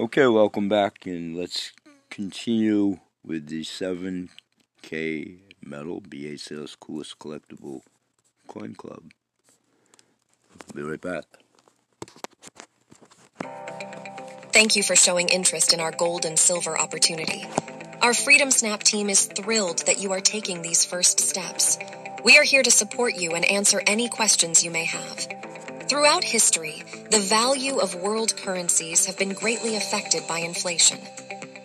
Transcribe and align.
Okay, 0.00 0.26
welcome 0.28 0.66
back, 0.66 1.04
and 1.04 1.36
let's 1.36 1.72
continue 2.08 3.00
with 3.22 3.48
the 3.48 3.60
7K 3.60 5.40
Metal 5.62 6.00
BH 6.00 6.40
Sales 6.40 6.74
Coolest 6.74 7.18
Collectible 7.18 7.82
Coin 8.48 8.74
Club. 8.74 9.02
Be 10.74 10.80
right 10.80 10.98
back. 10.98 11.24
Thank 14.54 14.74
you 14.74 14.82
for 14.82 14.96
showing 14.96 15.28
interest 15.28 15.74
in 15.74 15.80
our 15.80 15.92
gold 15.92 16.24
and 16.24 16.38
silver 16.38 16.80
opportunity. 16.80 17.44
Our 18.00 18.14
Freedom 18.14 18.50
Snap 18.50 18.82
team 18.82 19.10
is 19.10 19.26
thrilled 19.26 19.80
that 19.84 20.00
you 20.00 20.12
are 20.12 20.20
taking 20.20 20.62
these 20.62 20.82
first 20.82 21.20
steps. 21.20 21.78
We 22.24 22.38
are 22.38 22.44
here 22.44 22.62
to 22.62 22.70
support 22.70 23.16
you 23.16 23.32
and 23.32 23.44
answer 23.44 23.82
any 23.86 24.08
questions 24.08 24.64
you 24.64 24.70
may 24.70 24.86
have. 24.86 25.39
Throughout 25.90 26.22
history, 26.22 26.84
the 27.10 27.18
value 27.18 27.78
of 27.78 27.96
world 27.96 28.36
currencies 28.36 29.06
have 29.06 29.18
been 29.18 29.34
greatly 29.34 29.74
affected 29.74 30.24
by 30.28 30.38
inflation. 30.38 31.00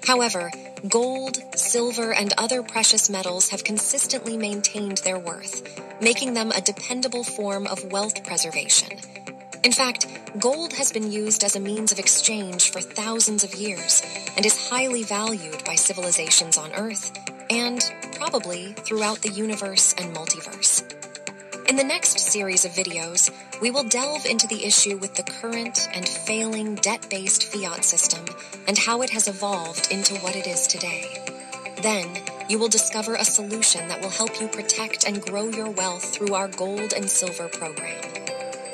However, 0.04 0.52
gold, 0.90 1.38
silver, 1.56 2.12
and 2.12 2.34
other 2.36 2.64
precious 2.64 3.08
metals 3.08 3.50
have 3.50 3.64
consistently 3.64 4.36
maintained 4.36 4.98
their 4.98 5.20
worth, 5.20 5.62
making 6.02 6.34
them 6.34 6.50
a 6.50 6.62
dependable 6.62 7.24
form 7.24 7.68
of 7.68 7.92
wealth 7.92 8.24
preservation. 8.24 8.98
In 9.64 9.72
fact, 9.72 10.08
gold 10.40 10.74
has 10.74 10.92
been 10.92 11.12
used 11.12 11.44
as 11.44 11.56
a 11.56 11.60
means 11.60 11.92
of 11.92 12.00
exchange 12.00 12.72
for 12.72 12.82
thousands 12.82 13.44
of 13.44 13.54
years 13.54 14.02
and 14.36 14.44
is 14.44 14.72
highly 14.72 15.04
valued 15.04 15.64
by 15.66 15.76
civilizations 15.76 16.58
on 16.58 16.74
Earth 16.74 17.16
and 17.52 17.80
probably 18.14 18.74
throughout 18.74 19.22
the 19.22 19.30
universe 19.30 19.94
and 20.00 20.16
multiverse. 20.16 21.05
In 21.68 21.78
the 21.78 21.84
next 21.84 22.20
series 22.20 22.64
of 22.64 22.74
videos, 22.74 23.32
we 23.60 23.72
will 23.72 23.84
delve 23.84 24.28
into 24.28 24.46
the 24.46 24.66
issue 24.66 24.98
with 24.98 25.16
the 25.16 25.24
current 25.24 25.90
and 25.96 26.08
failing 26.08 26.76
debt 26.76 27.08
based 27.10 27.46
fiat 27.46 27.84
system 27.84 28.24
and 28.68 28.78
how 28.78 29.02
it 29.02 29.10
has 29.10 29.28
evolved 29.28 29.92
into 29.92 30.14
what 30.18 30.36
it 30.36 30.46
is 30.46 30.68
today. 30.68 31.26
Then, 31.82 32.08
you 32.48 32.60
will 32.60 32.68
discover 32.68 33.16
a 33.16 33.26
solution 33.26 33.88
that 33.88 34.00
will 34.00 34.12
help 34.12 34.40
you 34.40 34.48
protect 34.48 35.08
and 35.08 35.24
grow 35.24 35.48
your 35.48 35.72
wealth 35.72 36.14
through 36.14 36.36
our 36.36 36.50
gold 36.50 36.94
and 36.94 37.10
silver 37.10 37.48
program. 37.48 38.00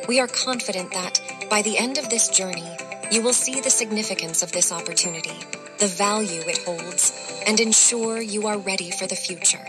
We 0.10 0.20
are 0.20 0.28
confident 0.28 0.92
that, 0.92 1.22
by 1.50 1.62
the 1.62 1.78
end 1.78 1.98
of 1.98 2.10
this 2.10 2.28
journey, 2.28 2.76
you 3.10 3.22
will 3.22 3.34
see 3.34 3.62
the 3.62 3.70
significance 3.70 4.44
of 4.44 4.52
this 4.52 4.70
opportunity, 4.70 5.40
the 5.78 5.88
value 5.88 6.42
it 6.42 6.58
holds, 6.66 7.42
and 7.48 7.58
ensure 7.62 8.20
you 8.22 8.48
are 8.48 8.58
ready 8.58 8.92
for 8.92 9.08
the 9.08 9.16
future. 9.16 9.66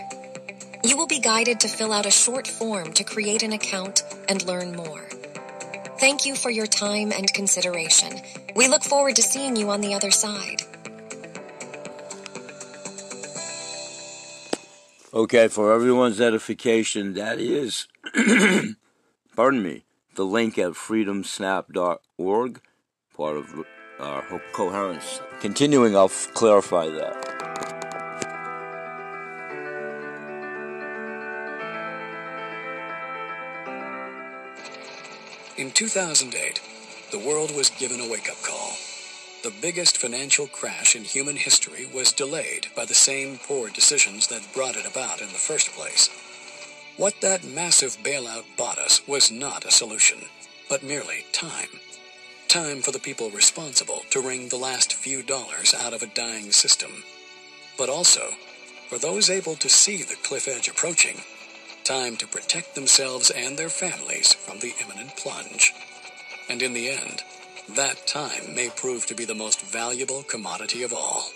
You 0.85 0.97
will 0.97 1.07
be 1.07 1.19
guided 1.19 1.61
to 1.61 1.69
fill 1.69 1.93
out 1.93 2.05
a 2.05 2.11
short 2.11 2.45
form 2.45 2.91
to 2.93 3.05
create 3.05 3.41
an 3.41 3.53
account 3.53 4.03
and 4.27 4.45
learn 4.45 4.75
more. 4.75 5.07
Thank 5.97 6.25
you 6.25 6.35
for 6.35 6.49
your 6.49 6.67
time 6.67 7.13
and 7.13 7.33
consideration. 7.33 8.19
We 8.53 8.67
look 8.67 8.83
forward 8.83 9.15
to 9.15 9.21
seeing 9.21 9.55
you 9.55 9.69
on 9.69 9.79
the 9.79 9.93
other 9.93 10.11
side. 10.11 10.63
Okay, 15.13 15.47
for 15.47 15.71
everyone's 15.71 16.19
edification, 16.19 17.13
that 17.13 17.39
is, 17.39 17.87
pardon 19.35 19.63
me, 19.63 19.85
the 20.15 20.25
link 20.25 20.57
at 20.57 20.73
freedomsnap.org, 20.73 22.61
part 23.15 23.37
of 23.37 23.59
uh, 23.99 24.03
our 24.03 24.41
coherence. 24.51 25.21
Continuing, 25.39 25.95
I'll 25.95 26.09
clarify 26.09 26.89
that. 26.89 27.32
2008, 35.73 36.61
the 37.11 37.17
world 37.17 37.55
was 37.55 37.71
given 37.71 37.99
a 37.99 38.07
wake 38.07 38.29
up 38.29 38.39
call. 38.43 38.73
The 39.43 39.53
biggest 39.59 39.97
financial 39.97 40.45
crash 40.45 40.95
in 40.95 41.03
human 41.03 41.35
history 41.35 41.87
was 41.91 42.13
delayed 42.13 42.67
by 42.75 42.85
the 42.85 42.93
same 42.93 43.39
poor 43.39 43.69
decisions 43.69 44.27
that 44.27 44.53
brought 44.53 44.75
it 44.75 44.85
about 44.85 45.19
in 45.19 45.29
the 45.29 45.33
first 45.33 45.71
place. 45.71 46.09
What 46.95 47.21
that 47.21 47.43
massive 47.43 47.97
bailout 48.03 48.45
bought 48.55 48.77
us 48.77 49.01
was 49.07 49.31
not 49.31 49.65
a 49.65 49.71
solution, 49.71 50.19
but 50.69 50.83
merely 50.83 51.25
time. 51.31 51.79
Time 52.47 52.81
for 52.83 52.91
the 52.91 52.99
people 52.99 53.31
responsible 53.31 54.03
to 54.11 54.21
wring 54.21 54.49
the 54.49 54.57
last 54.57 54.93
few 54.93 55.23
dollars 55.23 55.73
out 55.73 55.93
of 55.93 56.03
a 56.03 56.13
dying 56.13 56.51
system. 56.51 57.03
But 57.79 57.89
also, 57.89 58.29
for 58.89 58.99
those 58.99 59.31
able 59.31 59.55
to 59.55 59.69
see 59.69 60.03
the 60.03 60.17
cliff 60.21 60.47
edge 60.47 60.67
approaching, 60.67 61.23
time 61.83 62.15
to 62.17 62.27
protect 62.27 62.75
themselves 62.75 63.29
and 63.29 63.57
their 63.57 63.69
families 63.69 64.33
from 64.33 64.59
the 64.59 64.73
imminent 64.81 65.15
plunge. 65.17 65.73
And 66.49 66.61
in 66.61 66.73
the 66.73 66.89
end, 66.89 67.23
that 67.75 68.07
time 68.07 68.55
may 68.55 68.69
prove 68.69 69.05
to 69.07 69.15
be 69.15 69.25
the 69.25 69.35
most 69.35 69.61
valuable 69.61 70.23
commodity 70.23 70.83
of 70.83 70.93
all. 70.93 71.29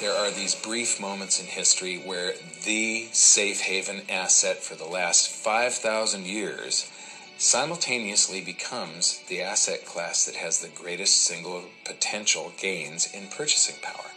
There 0.00 0.12
are 0.12 0.30
these 0.30 0.54
brief 0.54 1.00
moments 1.00 1.40
in 1.40 1.46
history 1.46 1.96
where 1.96 2.34
the 2.64 3.08
safe 3.12 3.60
haven 3.60 4.02
asset 4.10 4.58
for 4.58 4.74
the 4.74 4.84
last 4.84 5.28
5,000 5.28 6.26
years 6.26 6.90
simultaneously 7.38 8.40
becomes 8.40 9.22
the 9.28 9.42
asset 9.42 9.84
class 9.84 10.24
that 10.26 10.36
has 10.36 10.60
the 10.60 10.68
greatest 10.68 11.22
single 11.22 11.64
potential 11.84 12.52
gains 12.58 13.12
in 13.12 13.28
purchasing 13.28 13.76
power. 13.82 14.10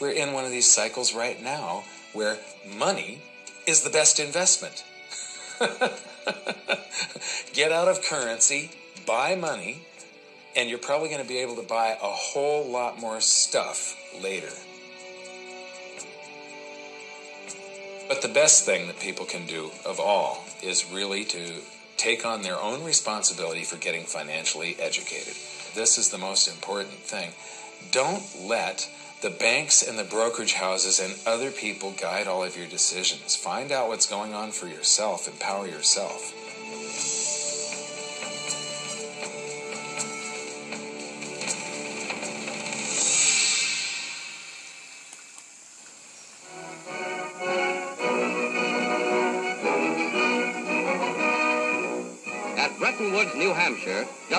We're 0.00 0.12
in 0.12 0.32
one 0.32 0.44
of 0.44 0.50
these 0.50 0.70
cycles 0.70 1.14
right 1.14 1.42
now 1.42 1.84
where 2.12 2.38
money 2.66 3.20
is 3.70 3.82
the 3.82 3.90
best 3.90 4.18
investment. 4.18 4.84
Get 7.54 7.70
out 7.70 7.88
of 7.88 8.02
currency, 8.02 8.70
buy 9.06 9.36
money, 9.36 9.82
and 10.56 10.68
you're 10.68 10.78
probably 10.78 11.08
going 11.08 11.22
to 11.22 11.28
be 11.28 11.38
able 11.38 11.54
to 11.56 11.62
buy 11.62 11.90
a 11.90 12.08
whole 12.08 12.68
lot 12.68 12.98
more 12.98 13.20
stuff 13.20 13.96
later. 14.20 14.50
But 18.08 18.22
the 18.22 18.28
best 18.28 18.64
thing 18.66 18.88
that 18.88 18.98
people 18.98 19.24
can 19.24 19.46
do 19.46 19.70
of 19.86 20.00
all 20.00 20.44
is 20.62 20.84
really 20.92 21.24
to 21.26 21.60
take 21.96 22.26
on 22.26 22.42
their 22.42 22.58
own 22.58 22.82
responsibility 22.82 23.62
for 23.62 23.76
getting 23.76 24.02
financially 24.02 24.74
educated. 24.80 25.34
This 25.76 25.96
is 25.96 26.08
the 26.10 26.18
most 26.18 26.48
important 26.48 26.98
thing. 26.98 27.30
Don't 27.92 28.24
let 28.40 28.90
the 29.20 29.30
banks 29.30 29.86
and 29.86 29.98
the 29.98 30.04
brokerage 30.04 30.54
houses 30.54 30.98
and 30.98 31.14
other 31.26 31.50
people 31.50 31.92
guide 31.92 32.26
all 32.26 32.42
of 32.42 32.56
your 32.56 32.66
decisions. 32.66 33.36
Find 33.36 33.70
out 33.70 33.88
what's 33.88 34.06
going 34.06 34.32
on 34.32 34.50
for 34.50 34.66
yourself, 34.66 35.28
empower 35.28 35.66
yourself. 35.66 36.34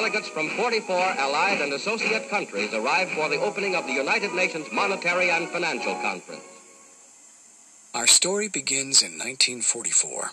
Delegates 0.02 0.30
from 0.30 0.50
44 0.50 0.98
allied 0.98 1.62
and 1.62 1.74
associate 1.74 2.28
countries 2.28 2.74
arrived 2.74 3.12
for 3.12 3.30
the 3.30 3.40
opening 3.40 3.76
of 3.76 3.86
the 3.86 3.94
United 3.94 4.34
Nations 4.34 4.66
Monetary 4.72 5.30
and 5.30 5.48
Financial 5.50 5.94
Conference. 5.94 6.42
Our 7.94 8.08
story 8.08 8.48
begins 8.48 9.04
in 9.04 9.20
1944. 9.20 10.32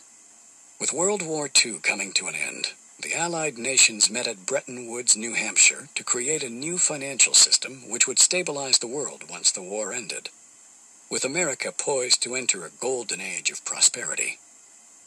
With 0.81 0.95
World 0.95 1.21
War 1.21 1.51
II 1.55 1.81
coming 1.83 2.13
to 2.15 2.29
an 2.29 2.35
end, 2.35 2.69
the 3.03 3.15
Allied 3.15 3.59
nations 3.59 4.09
met 4.09 4.27
at 4.27 4.47
Bretton 4.47 4.91
Woods, 4.91 5.19
New 5.19 5.35
Hampshire 5.35 5.91
to 5.97 6.03
create 6.03 6.43
a 6.43 6.49
new 6.49 6.79
financial 6.79 7.35
system 7.35 7.91
which 7.91 8.09
would 8.09 8.19
stabilize 8.19 8.79
the 8.79 8.87
world 8.87 9.25
once 9.29 9.51
the 9.51 9.61
war 9.61 9.93
ended. 9.93 10.31
With 11.11 11.27
America 11.27 11.73
poised 11.77 12.23
to 12.23 12.37
enter 12.37 12.65
a 12.65 12.71
golden 12.81 13.21
age 13.21 13.51
of 13.51 13.67
prosperity, 13.67 14.39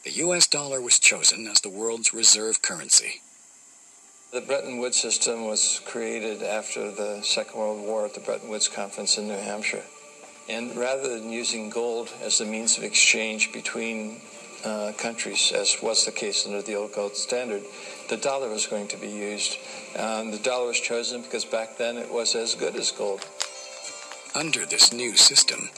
the 0.03 0.11
U.S. 0.25 0.45
dollar 0.45 0.79
was 0.79 0.99
chosen 0.99 1.47
as 1.47 1.61
the 1.61 1.69
world's 1.69 2.13
reserve 2.13 2.61
currency. 2.61 3.22
The 4.31 4.40
Bretton 4.40 4.78
Woods 4.78 4.96
system 4.96 5.44
was 5.44 5.81
created 5.84 6.42
after 6.42 6.90
the 6.90 7.22
Second 7.22 7.59
World 7.59 7.82
War 7.82 8.05
at 8.05 8.14
the 8.14 8.22
Bretton 8.22 8.47
Woods 8.47 8.70
Conference 8.70 9.17
in 9.17 9.28
New 9.28 9.34
Hampshire. 9.34 9.84
And 10.47 10.73
rather 10.78 11.20
than 11.20 11.34
using 11.34 11.70
gold 11.70 12.14
as 12.23 12.38
the 12.38 12.46
means 12.46 12.78
of 12.78 12.85
exchange 12.85 13.52
between 13.52 14.22
uh, 14.64 14.94
countries, 14.97 15.52
as 15.53 15.82
was 15.82 16.05
the 16.05 16.14
case 16.14 16.47
under 16.47 16.61
the 16.61 16.76
old 16.76 16.94
gold 16.94 17.17
standard, 17.17 17.64
the 18.08 18.16
dollar 18.16 18.47
was 18.47 18.67
going 18.67 18.88
to 18.88 18.97
be 18.97 19.09
used. 19.09 19.58
Um, 20.00 20.32
the 20.32 20.40
dollar 20.40 20.67
was 20.67 20.79
chosen 20.79 21.23
because 21.23 21.44
back 21.44 21.78
then 21.78 21.97
it 21.97 22.09
was 22.09 22.34
as 22.34 22.55
good 22.55 22.78
as 22.78 22.90
gold. 22.90 23.28
Under 24.34 24.66
this 24.66 24.94
new 24.94 25.17
system, 25.17 25.70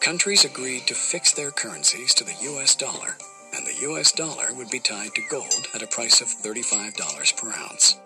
countries 0.00 0.46
agreed 0.46 0.86
to 0.86 0.94
fix 0.94 1.32
their 1.32 1.50
currencies 1.50 2.14
to 2.14 2.24
the 2.24 2.36
U.S. 2.44 2.74
dollar, 2.74 3.18
and 3.54 3.66
the 3.66 3.80
U.S. 3.82 4.12
dollar 4.12 4.54
would 4.54 4.70
be 4.70 4.78
tied 4.78 5.14
to 5.14 5.22
gold 5.30 5.66
at 5.74 5.82
a 5.82 5.86
price 5.86 6.20
of 6.20 6.28
$35 6.28 7.36
per 7.36 7.52
ounce. 7.52 7.96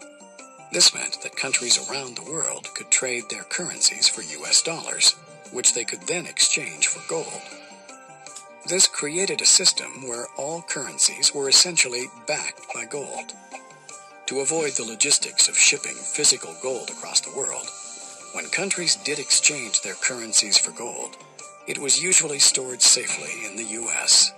This 0.73 0.94
meant 0.94 1.23
that 1.23 1.37
countries 1.37 1.88
around 1.88 2.17
the 2.17 2.31
world 2.31 2.69
could 2.75 2.91
trade 2.91 3.25
their 3.31 3.44
currencies 3.44 4.08
for 4.08 4.23
U.S. 4.23 4.62
dollars, 4.62 5.12
which 5.52 5.75
they 5.75 5.85
could 5.85 6.02
then 6.02 6.26
exchange 6.26 6.88
for 6.88 7.02
gold. 7.08 7.43
This 8.67 8.87
created 8.87 9.41
a 9.41 9.46
system 9.46 10.08
where 10.08 10.26
all 10.37 10.62
currencies 10.62 11.35
were 11.35 11.49
essentially 11.49 12.06
backed 12.26 12.62
by 12.75 12.87
gold. 12.87 13.32
To 14.26 14.41
avoid 14.41 14.73
the 14.73 14.85
logistics 14.85 15.49
of 15.49 15.56
shipping 15.56 15.94
physical 15.94 16.56
gold 16.62 16.88
across 16.91 17.20
the 17.20 17.37
world, 17.37 17.69
when 18.32 18.46
countries 18.46 18.96
did 18.96 19.19
exchange 19.19 19.82
their 19.82 19.94
currencies 19.94 20.58
for 20.58 20.73
gold, 20.73 21.17
it 21.69 21.79
was 21.79 22.02
usually 22.02 22.38
stored 22.38 22.82
safely 22.82 23.46
in 23.46 23.56
the 23.56 23.70
U.S. 23.75 24.32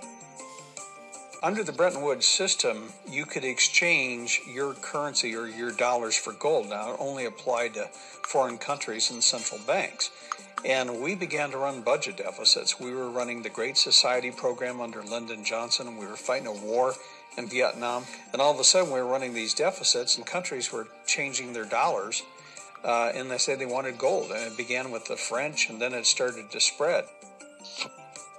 Under 1.43 1.63
the 1.63 1.71
Bretton 1.71 2.01
Woods 2.01 2.27
system, 2.27 2.89
you 3.07 3.23
could 3.25 3.43
exchange 3.43 4.41
your 4.51 4.73
currency 4.73 5.35
or 5.35 5.47
your 5.47 5.71
dollars 5.71 6.15
for 6.15 6.33
gold. 6.33 6.69
Now, 6.69 6.93
it 6.93 6.97
only 6.99 7.25
applied 7.25 7.75
to 7.75 7.87
foreign 8.23 8.57
countries 8.57 9.11
and 9.11 9.23
central 9.23 9.61
banks. 9.67 10.09
And 10.65 10.99
we 10.99 11.13
began 11.13 11.51
to 11.51 11.57
run 11.57 11.81
budget 11.81 12.17
deficits. 12.17 12.79
We 12.79 12.91
were 12.91 13.11
running 13.11 13.43
the 13.43 13.49
Great 13.49 13.77
Society 13.77 14.31
program 14.31 14.81
under 14.81 15.03
Lyndon 15.03 15.43
Johnson, 15.43 15.97
we 15.97 16.07
were 16.07 16.15
fighting 16.15 16.47
a 16.47 16.53
war 16.53 16.95
in 17.37 17.47
Vietnam. 17.47 18.05
And 18.33 18.41
all 18.41 18.51
of 18.51 18.59
a 18.59 18.63
sudden, 18.63 18.91
we 18.91 18.99
were 18.99 19.05
running 19.05 19.35
these 19.35 19.53
deficits, 19.53 20.17
and 20.17 20.25
countries 20.25 20.73
were 20.73 20.87
changing 21.05 21.53
their 21.53 21.65
dollars. 21.65 22.23
Uh, 22.83 23.11
and 23.13 23.29
they 23.29 23.37
said 23.37 23.59
they 23.59 23.65
wanted 23.67 23.99
gold. 23.99 24.31
And 24.31 24.51
it 24.51 24.57
began 24.57 24.89
with 24.89 25.05
the 25.05 25.17
French, 25.17 25.69
and 25.69 25.79
then 25.79 25.93
it 25.93 26.07
started 26.07 26.49
to 26.49 26.59
spread. 26.59 27.05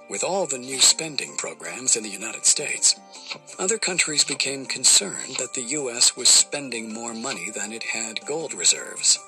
With 0.09 0.23
all 0.23 0.47
the 0.47 0.57
new 0.57 0.79
spending 0.79 1.37
programs 1.37 1.95
in 1.95 2.01
the 2.01 2.09
United 2.09 2.43
States, 2.43 2.99
other 3.59 3.77
countries 3.77 4.23
became 4.23 4.65
concerned 4.65 5.35
that 5.37 5.53
the 5.53 5.61
U.S. 5.77 6.17
was 6.17 6.29
spending 6.29 6.91
more 6.91 7.13
money 7.13 7.51
than 7.51 7.71
it 7.71 7.83
had 7.83 8.25
gold 8.25 8.55
reserves. 8.55 9.19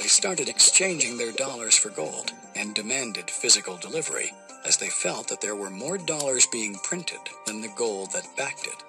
They 0.00 0.08
started 0.08 0.48
exchanging 0.48 1.18
their 1.18 1.30
dollars 1.30 1.78
for 1.78 1.90
gold 1.90 2.32
and 2.56 2.74
demanded 2.74 3.30
physical 3.30 3.76
delivery, 3.76 4.32
as 4.66 4.76
they 4.76 4.88
felt 4.88 5.28
that 5.28 5.40
there 5.40 5.54
were 5.54 5.70
more 5.70 5.98
dollars 5.98 6.48
being 6.50 6.74
printed 6.82 7.20
than 7.46 7.60
the 7.60 7.72
gold 7.76 8.10
that 8.10 8.36
backed 8.36 8.66
it. 8.66 8.82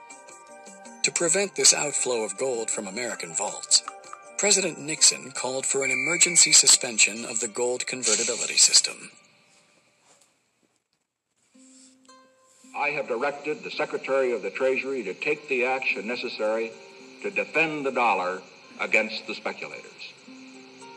To 1.04 1.12
prevent 1.12 1.56
this 1.56 1.76
outflow 1.76 2.24
of 2.24 2.40
gold 2.40 2.72
from 2.72 2.88
American 2.88 3.36
vaults, 3.36 3.84
President 4.40 4.80
Nixon 4.80 5.32
called 5.32 5.68
for 5.68 5.86
an 5.86 5.92
emergency 5.92 6.54
suspension 6.54 7.24
of 7.24 7.40
the 7.40 7.48
gold 7.48 7.86
convertibility 7.86 8.58
system. 8.58 9.12
I 12.76 12.92
have 12.92 13.08
directed 13.08 13.64
the 13.64 13.72
Secretary 13.72 14.32
of 14.32 14.42
the 14.42 14.50
Treasury 14.50 15.04
to 15.04 15.14
take 15.14 15.48
the 15.48 15.66
action 15.66 16.08
necessary 16.08 16.72
to 17.24 17.32
defend 17.32 17.86
the 17.86 17.92
dollar 17.92 18.42
against 18.80 19.28
the 19.28 19.36
speculators. 19.36 20.14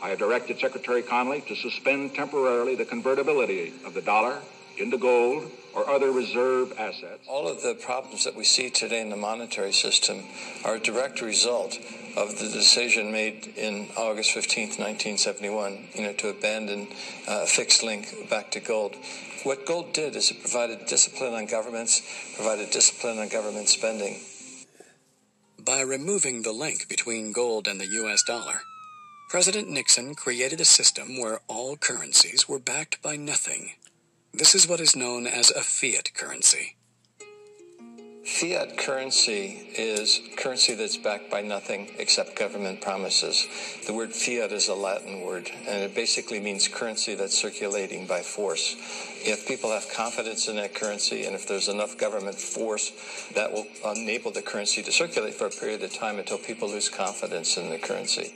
I 0.01 0.09
have 0.09 0.19
directed 0.19 0.59
Secretary 0.59 1.01
Connally 1.01 1.45
to 1.47 1.55
suspend 1.55 2.13
temporarily 2.13 2.75
the 2.75 2.85
convertibility 2.85 3.73
of 3.85 3.93
the 3.93 4.01
dollar 4.01 4.41
into 4.77 4.97
gold 4.97 5.49
or 5.75 5.89
other 5.89 6.11
reserve 6.11 6.73
assets. 6.77 7.25
All 7.27 7.47
of 7.47 7.61
the 7.61 7.75
problems 7.75 8.23
that 8.25 8.35
we 8.35 8.43
see 8.43 8.69
today 8.69 9.01
in 9.01 9.09
the 9.09 9.15
monetary 9.15 9.73
system 9.73 10.23
are 10.63 10.75
a 10.75 10.79
direct 10.79 11.21
result 11.21 11.77
of 12.15 12.37
the 12.39 12.49
decision 12.49 13.11
made 13.11 13.53
in 13.57 13.89
August 13.97 14.31
15, 14.31 14.67
1971, 14.67 15.87
you 15.95 16.03
know, 16.03 16.13
to 16.13 16.29
abandon 16.29 16.87
uh, 17.27 17.45
fixed 17.45 17.83
link 17.83 18.29
back 18.29 18.51
to 18.51 18.59
gold. 18.59 18.95
What 19.43 19.65
gold 19.65 19.93
did 19.93 20.15
is 20.15 20.31
it 20.31 20.41
provided 20.41 20.85
discipline 20.85 21.33
on 21.33 21.47
governments, 21.47 22.01
provided 22.35 22.69
discipline 22.69 23.19
on 23.19 23.29
government 23.29 23.67
spending. 23.67 24.19
By 25.59 25.81
removing 25.81 26.41
the 26.41 26.51
link 26.51 26.87
between 26.87 27.31
gold 27.31 27.67
and 27.67 27.79
the 27.79 27.87
US 27.87 28.23
dollar, 28.23 28.61
President 29.29 29.67
Nixon 29.67 30.13
created 30.13 30.61
a 30.61 30.65
system 30.65 31.19
where 31.19 31.39
all 31.47 31.75
currencies 31.75 32.47
were 32.47 32.59
backed 32.59 33.01
by 33.01 33.15
nothing. 33.15 33.71
This 34.35 34.55
is 34.55 34.67
what 34.67 34.79
is 34.79 34.95
known 34.95 35.27
as 35.27 35.51
a 35.51 35.61
fiat 35.61 36.11
currency. 36.15 36.75
Fiat 38.25 38.77
currency 38.79 39.69
is 39.77 40.21
currency 40.37 40.73
that's 40.73 40.97
backed 40.97 41.29
by 41.29 41.43
nothing 41.43 41.91
except 41.99 42.35
government 42.35 42.81
promises. 42.81 43.47
The 43.85 43.93
word 43.93 44.11
fiat 44.11 44.51
is 44.51 44.69
a 44.69 44.73
Latin 44.73 45.21
word, 45.21 45.51
and 45.67 45.83
it 45.83 45.93
basically 45.93 46.39
means 46.39 46.67
currency 46.67 47.13
that's 47.13 47.37
circulating 47.37 48.07
by 48.07 48.21
force. 48.21 48.75
If 49.23 49.47
people 49.47 49.69
have 49.69 49.87
confidence 49.93 50.47
in 50.47 50.55
that 50.55 50.73
currency, 50.73 51.25
and 51.25 51.35
if 51.35 51.47
there's 51.47 51.69
enough 51.69 51.95
government 51.99 52.39
force, 52.39 52.91
that 53.35 53.53
will 53.53 53.67
enable 53.85 54.31
the 54.31 54.41
currency 54.41 54.81
to 54.81 54.91
circulate 54.91 55.35
for 55.35 55.45
a 55.45 55.51
period 55.51 55.83
of 55.83 55.93
time 55.93 56.17
until 56.17 56.39
people 56.39 56.69
lose 56.69 56.89
confidence 56.89 57.55
in 57.55 57.69
the 57.69 57.77
currency. 57.77 58.33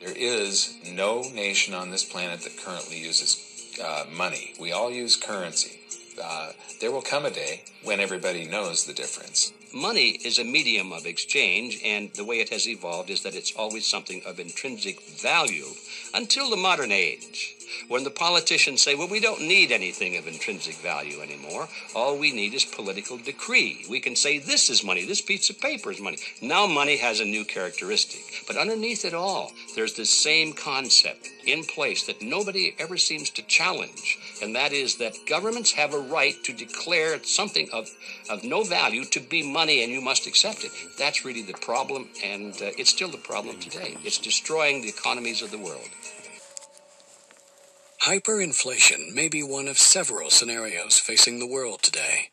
There 0.00 0.16
is 0.16 0.78
no 0.90 1.22
nation 1.32 1.74
on 1.74 1.90
this 1.90 2.04
planet 2.04 2.40
that 2.40 2.56
currently 2.56 2.98
uses 2.98 3.47
uh, 3.80 4.04
money. 4.10 4.54
We 4.60 4.72
all 4.72 4.90
use 4.90 5.16
currency 5.16 5.78
uh, 6.22 6.52
there 6.80 6.90
will 6.90 7.02
come 7.02 7.24
a 7.24 7.30
day 7.30 7.62
when 7.84 8.00
everybody 8.00 8.46
knows 8.46 8.84
the 8.84 8.92
difference. 8.92 9.52
Money 9.74 10.18
is 10.24 10.38
a 10.38 10.44
medium 10.44 10.92
of 10.92 11.06
exchange, 11.06 11.80
and 11.84 12.10
the 12.14 12.24
way 12.24 12.36
it 12.40 12.48
has 12.48 12.68
evolved 12.68 13.10
is 13.10 13.22
that 13.22 13.34
it's 13.34 13.54
always 13.54 13.86
something 13.86 14.22
of 14.26 14.40
intrinsic 14.40 15.02
value 15.02 15.66
until 16.14 16.50
the 16.50 16.56
modern 16.56 16.90
age 16.90 17.54
when 17.88 18.04
the 18.04 18.10
politicians 18.10 18.82
say, 18.82 18.94
well, 18.94 19.08
we 19.08 19.20
don't 19.20 19.40
need 19.40 19.72
anything 19.72 20.16
of 20.16 20.26
intrinsic 20.26 20.76
value 20.76 21.20
anymore. 21.20 21.68
All 21.94 22.18
we 22.18 22.32
need 22.32 22.54
is 22.54 22.64
political 22.64 23.18
decree. 23.18 23.84
We 23.88 24.00
can 24.00 24.16
say, 24.16 24.38
this 24.38 24.70
is 24.70 24.84
money, 24.84 25.04
this 25.04 25.20
piece 25.20 25.50
of 25.50 25.60
paper 25.60 25.90
is 25.90 26.00
money. 26.00 26.18
Now 26.42 26.66
money 26.66 26.96
has 26.98 27.20
a 27.20 27.24
new 27.24 27.44
characteristic. 27.44 28.44
But 28.46 28.56
underneath 28.56 29.04
it 29.04 29.14
all, 29.14 29.52
there's 29.74 29.94
this 29.94 30.10
same 30.10 30.52
concept 30.52 31.28
in 31.46 31.64
place 31.64 32.04
that 32.06 32.20
nobody 32.20 32.74
ever 32.78 32.96
seems 32.96 33.30
to 33.30 33.42
challenge, 33.42 34.18
and 34.42 34.54
that 34.54 34.72
is 34.72 34.96
that 34.96 35.14
governments 35.26 35.72
have 35.72 35.94
a 35.94 35.98
right 35.98 36.34
to 36.44 36.52
declare 36.52 37.22
something 37.24 37.68
of, 37.72 37.88
of 38.28 38.44
no 38.44 38.62
value 38.64 39.04
to 39.04 39.20
be 39.20 39.50
money 39.50 39.82
and 39.82 39.90
you 39.90 40.00
must 40.00 40.26
accept 40.26 40.64
it. 40.64 40.70
That's 40.98 41.24
really 41.24 41.42
the 41.42 41.54
problem, 41.54 42.08
and 42.22 42.52
uh, 42.54 42.76
it's 42.76 42.90
still 42.90 43.10
the 43.10 43.18
problem 43.18 43.58
today. 43.58 43.96
It's 44.04 44.18
destroying 44.18 44.82
the 44.82 44.88
economies 44.88 45.40
of 45.40 45.50
the 45.50 45.58
world. 45.58 45.88
Hyperinflation 48.02 49.12
may 49.12 49.28
be 49.28 49.42
one 49.42 49.66
of 49.66 49.76
several 49.76 50.30
scenarios 50.30 50.98
facing 50.98 51.40
the 51.40 51.46
world 51.48 51.82
today. 51.82 52.30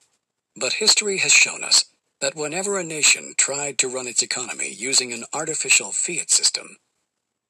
But 0.56 0.74
history 0.74 1.18
has 1.18 1.34
shown 1.34 1.64
us 1.64 1.86
that 2.22 2.36
whenever 2.36 2.78
a 2.78 2.84
nation 2.84 3.34
tried 3.36 3.80
to 3.80 3.90
run 3.90 4.06
its 4.08 4.22
economy 4.22 4.72
using 4.72 5.12
an 5.12 5.26
artificial 5.34 5.92
fiat 5.92 6.30
system, 6.30 6.78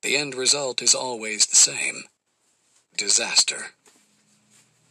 the 0.02 0.16
end 0.16 0.34
result 0.34 0.82
is 0.82 0.96
always 0.96 1.46
the 1.46 1.58
same 1.58 2.06
disaster. 2.98 3.74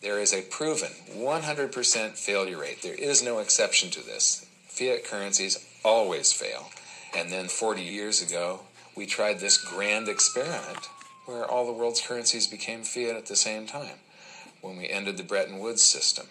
There 0.02 0.20
is 0.20 0.34
a 0.34 0.42
proven 0.42 0.90
100% 1.16 2.18
failure 2.18 2.58
rate. 2.58 2.82
There 2.82 2.94
is 2.94 3.22
no 3.22 3.38
exception 3.38 3.90
to 3.92 4.04
this. 4.04 4.44
Fiat 4.68 5.02
currencies 5.02 5.64
always 5.82 6.30
fail. 6.32 6.68
And 7.16 7.32
then 7.32 7.48
40 7.48 7.80
years 7.82 8.20
ago, 8.20 8.60
we 8.94 9.06
tried 9.06 9.40
this 9.40 9.56
grand 9.56 10.08
experiment 10.08 10.88
where 11.26 11.44
all 11.44 11.66
the 11.66 11.72
world's 11.72 12.00
currencies 12.00 12.46
became 12.46 12.82
fiat 12.82 13.16
at 13.16 13.26
the 13.26 13.36
same 13.36 13.66
time 13.66 13.98
when 14.60 14.76
we 14.76 14.88
ended 14.88 15.16
the 15.16 15.22
Bretton 15.22 15.58
Woods 15.58 15.82
system. 15.82 16.26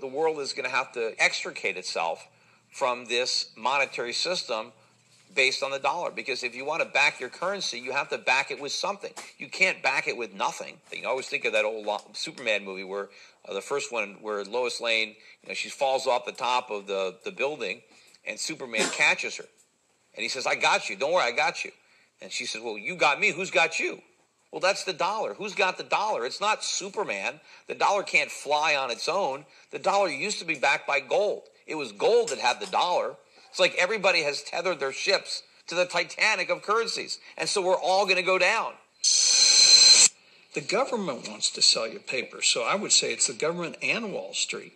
The 0.00 0.06
world 0.06 0.38
is 0.40 0.52
going 0.52 0.68
to 0.68 0.74
have 0.74 0.92
to 0.92 1.14
extricate 1.18 1.76
itself 1.76 2.26
from 2.70 3.06
this 3.06 3.50
monetary 3.56 4.12
system 4.12 4.72
based 5.34 5.62
on 5.62 5.70
the 5.70 5.78
dollar 5.78 6.10
because 6.10 6.42
if 6.42 6.54
you 6.54 6.64
want 6.64 6.82
to 6.82 6.88
back 6.88 7.18
your 7.20 7.30
currency 7.30 7.78
you 7.78 7.92
have 7.92 8.08
to 8.10 8.18
back 8.18 8.50
it 8.50 8.60
with 8.60 8.72
something. 8.72 9.12
You 9.38 9.48
can't 9.48 9.82
back 9.82 10.08
it 10.08 10.16
with 10.16 10.34
nothing. 10.34 10.78
You 10.92 11.08
always 11.08 11.28
think 11.28 11.44
of 11.44 11.52
that 11.52 11.64
old 11.64 11.86
superman 12.12 12.64
movie 12.64 12.84
where 12.84 13.08
uh, 13.48 13.54
the 13.54 13.60
first 13.60 13.92
one 13.92 14.16
where 14.20 14.44
lois 14.44 14.80
lane 14.80 15.14
you 15.42 15.48
know 15.48 15.54
she 15.54 15.68
falls 15.68 16.06
off 16.06 16.26
the 16.26 16.32
top 16.32 16.70
of 16.70 16.86
the, 16.86 17.16
the 17.24 17.30
building 17.30 17.80
and 18.26 18.38
superman 18.38 18.88
catches 18.92 19.36
her. 19.36 19.44
And 20.14 20.22
he 20.22 20.28
says 20.28 20.46
i 20.46 20.54
got 20.54 20.90
you. 20.90 20.96
Don't 20.96 21.12
worry 21.12 21.24
i 21.24 21.32
got 21.32 21.64
you 21.64 21.72
and 22.22 22.32
she 22.32 22.46
says, 22.46 22.62
Well, 22.62 22.78
you 22.78 22.96
got 22.96 23.20
me. 23.20 23.32
Who's 23.32 23.50
got 23.50 23.78
you? 23.78 24.00
Well, 24.50 24.60
that's 24.60 24.84
the 24.84 24.92
dollar. 24.92 25.34
Who's 25.34 25.54
got 25.54 25.78
the 25.78 25.84
dollar? 25.84 26.26
It's 26.26 26.40
not 26.40 26.62
Superman. 26.62 27.40
The 27.68 27.74
dollar 27.74 28.02
can't 28.02 28.30
fly 28.30 28.76
on 28.76 28.90
its 28.90 29.08
own. 29.08 29.46
The 29.70 29.78
dollar 29.78 30.08
used 30.08 30.38
to 30.40 30.44
be 30.44 30.56
backed 30.56 30.86
by 30.86 31.00
gold. 31.00 31.44
It 31.66 31.76
was 31.76 31.92
gold 31.92 32.28
that 32.28 32.38
had 32.38 32.60
the 32.60 32.66
dollar. 32.66 33.16
It's 33.48 33.58
like 33.58 33.74
everybody 33.76 34.22
has 34.22 34.42
tethered 34.42 34.78
their 34.78 34.92
ships 34.92 35.42
to 35.68 35.74
the 35.74 35.86
Titanic 35.86 36.50
of 36.50 36.62
currencies. 36.62 37.18
And 37.38 37.48
so 37.48 37.62
we're 37.62 37.78
all 37.78 38.04
going 38.04 38.16
to 38.16 38.22
go 38.22 38.38
down. 38.38 38.74
The 40.54 40.60
government 40.60 41.28
wants 41.28 41.50
to 41.52 41.62
sell 41.62 41.88
you 41.88 41.98
paper. 41.98 42.42
So 42.42 42.62
I 42.62 42.74
would 42.74 42.92
say 42.92 43.12
it's 43.12 43.28
the 43.28 43.32
government 43.32 43.76
and 43.82 44.12
Wall 44.12 44.34
Street. 44.34 44.74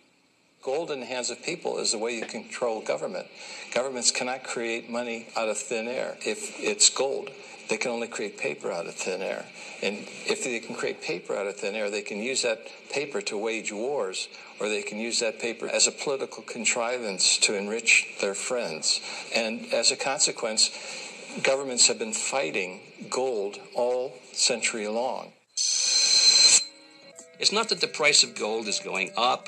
Gold 0.67 0.91
in 0.91 0.99
the 0.99 1.05
hands 1.05 1.29
of 1.29 1.41
people 1.41 1.77
is 1.77 1.93
the 1.93 1.97
way 1.97 2.17
you 2.17 2.25
control 2.25 2.81
government. 2.81 3.25
Governments 3.73 4.11
cannot 4.11 4.43
create 4.43 4.89
money 4.89 5.27
out 5.37 5.47
of 5.47 5.57
thin 5.57 5.87
air 5.87 6.17
if 6.25 6.59
it's 6.59 6.89
gold. 6.89 7.29
They 7.69 7.77
can 7.77 7.91
only 7.91 8.09
create 8.09 8.37
paper 8.37 8.69
out 8.69 8.85
of 8.85 8.93
thin 8.93 9.21
air. 9.21 9.45
And 9.81 9.99
if 10.25 10.43
they 10.43 10.59
can 10.59 10.75
create 10.75 11.01
paper 11.01 11.37
out 11.37 11.47
of 11.47 11.55
thin 11.55 11.73
air, 11.73 11.89
they 11.89 12.01
can 12.01 12.21
use 12.21 12.41
that 12.41 12.67
paper 12.91 13.21
to 13.21 13.37
wage 13.37 13.71
wars, 13.71 14.27
or 14.59 14.67
they 14.67 14.81
can 14.81 14.97
use 14.97 15.21
that 15.21 15.39
paper 15.39 15.69
as 15.69 15.87
a 15.87 15.91
political 15.91 16.43
contrivance 16.43 17.37
to 17.37 17.55
enrich 17.55 18.17
their 18.19 18.35
friends. 18.35 18.99
And 19.33 19.73
as 19.73 19.91
a 19.91 19.95
consequence, 19.95 20.69
governments 21.43 21.87
have 21.87 21.97
been 21.97 22.11
fighting 22.11 22.81
gold 23.09 23.57
all 23.73 24.15
century 24.33 24.89
long. 24.89 25.31
It's 27.39 27.53
not 27.53 27.69
that 27.69 27.79
the 27.79 27.87
price 27.87 28.25
of 28.25 28.35
gold 28.35 28.67
is 28.67 28.79
going 28.79 29.11
up 29.15 29.47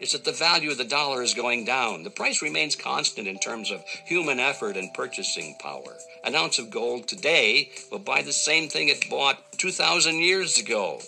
is 0.00 0.12
that 0.12 0.24
the 0.24 0.32
value 0.32 0.70
of 0.70 0.78
the 0.78 0.84
dollar 0.84 1.22
is 1.22 1.34
going 1.34 1.64
down. 1.64 2.02
The 2.02 2.10
price 2.10 2.42
remains 2.42 2.76
constant 2.76 3.28
in 3.28 3.38
terms 3.38 3.70
of 3.70 3.82
human 4.04 4.38
effort 4.38 4.76
and 4.76 4.92
purchasing 4.94 5.56
power. 5.60 5.96
An 6.24 6.34
ounce 6.34 6.58
of 6.58 6.70
gold 6.70 7.08
today 7.08 7.70
will 7.90 7.98
buy 7.98 8.22
the 8.22 8.32
same 8.32 8.68
thing 8.68 8.88
it 8.88 9.08
bought 9.08 9.52
2,000 9.58 10.16
years 10.16 10.58
ago. 10.58 11.00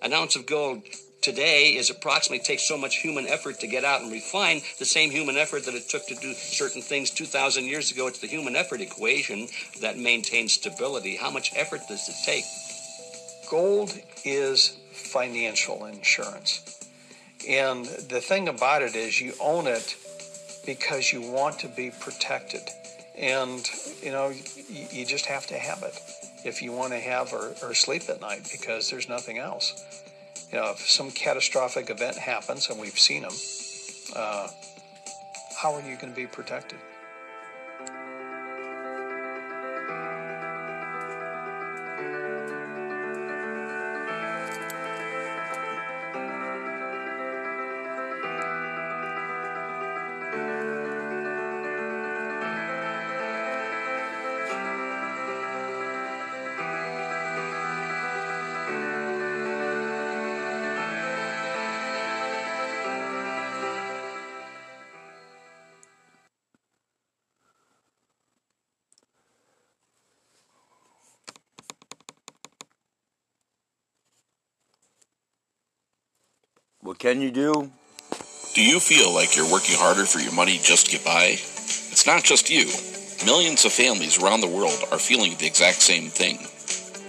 An 0.00 0.12
ounce 0.12 0.36
of 0.36 0.46
gold 0.46 0.82
today 1.22 1.76
is 1.76 1.88
approximately 1.88 2.44
takes 2.44 2.66
so 2.66 2.76
much 2.76 2.96
human 2.96 3.26
effort 3.28 3.60
to 3.60 3.66
get 3.68 3.84
out 3.84 4.02
and 4.02 4.12
refine 4.12 4.60
the 4.78 4.84
same 4.84 5.10
human 5.10 5.36
effort 5.36 5.64
that 5.64 5.74
it 5.74 5.88
took 5.88 6.06
to 6.08 6.16
do 6.16 6.34
certain 6.34 6.82
things 6.82 7.10
2,000 7.10 7.64
years 7.64 7.92
ago. 7.92 8.08
It's 8.08 8.18
the 8.18 8.26
human 8.26 8.56
effort 8.56 8.80
equation 8.80 9.46
that 9.80 9.96
maintains 9.96 10.52
stability. 10.54 11.16
How 11.16 11.30
much 11.30 11.52
effort 11.54 11.82
does 11.88 12.08
it 12.08 12.16
take? 12.24 12.44
Gold 13.48 13.92
is 14.24 14.76
financial 14.90 15.84
insurance. 15.86 16.81
And 17.48 17.84
the 17.84 18.20
thing 18.20 18.48
about 18.48 18.82
it 18.82 18.94
is 18.94 19.20
you 19.20 19.32
own 19.40 19.66
it 19.66 19.96
because 20.64 21.12
you 21.12 21.20
want 21.20 21.58
to 21.60 21.68
be 21.68 21.90
protected. 21.90 22.62
And, 23.16 23.68
you 24.02 24.10
know, 24.10 24.32
you, 24.68 25.04
just 25.04 25.26
have 25.26 25.46
to 25.48 25.58
have 25.58 25.82
it 25.82 26.00
if 26.44 26.62
you 26.62 26.72
want 26.72 26.92
to 26.92 26.98
have 26.98 27.32
or, 27.32 27.54
or 27.62 27.74
sleep 27.74 28.08
at 28.08 28.20
night 28.20 28.48
because 28.50 28.90
there's 28.90 29.08
nothing 29.08 29.38
else 29.38 30.02
you 30.52 30.58
know, 30.58 30.70
if 30.70 30.80
some 30.80 31.10
catastrophic 31.10 31.88
event 31.88 32.16
happens, 32.16 32.68
and 32.68 32.78
we've 32.78 32.98
seen 32.98 33.22
them, 33.22 33.32
uh, 34.14 34.48
how 35.56 35.72
are 35.72 35.80
you 35.80 35.96
going 35.96 36.12
to 36.12 36.16
be 36.16 36.26
protected? 36.26 36.78
Can 77.02 77.20
you 77.20 77.32
do? 77.32 77.68
Do 78.54 78.62
you 78.62 78.78
feel 78.78 79.12
like 79.12 79.34
you're 79.34 79.50
working 79.50 79.74
harder 79.74 80.06
for 80.06 80.20
your 80.20 80.32
money 80.32 80.60
just 80.62 80.86
to 80.86 80.92
get 80.92 81.04
by? 81.04 81.34
It's 81.34 82.06
not 82.06 82.22
just 82.22 82.48
you. 82.48 82.70
Millions 83.26 83.64
of 83.64 83.72
families 83.72 84.22
around 84.22 84.40
the 84.40 84.46
world 84.46 84.78
are 84.92 85.02
feeling 85.02 85.34
the 85.34 85.46
exact 85.46 85.82
same 85.82 86.06
thing. 86.06 86.38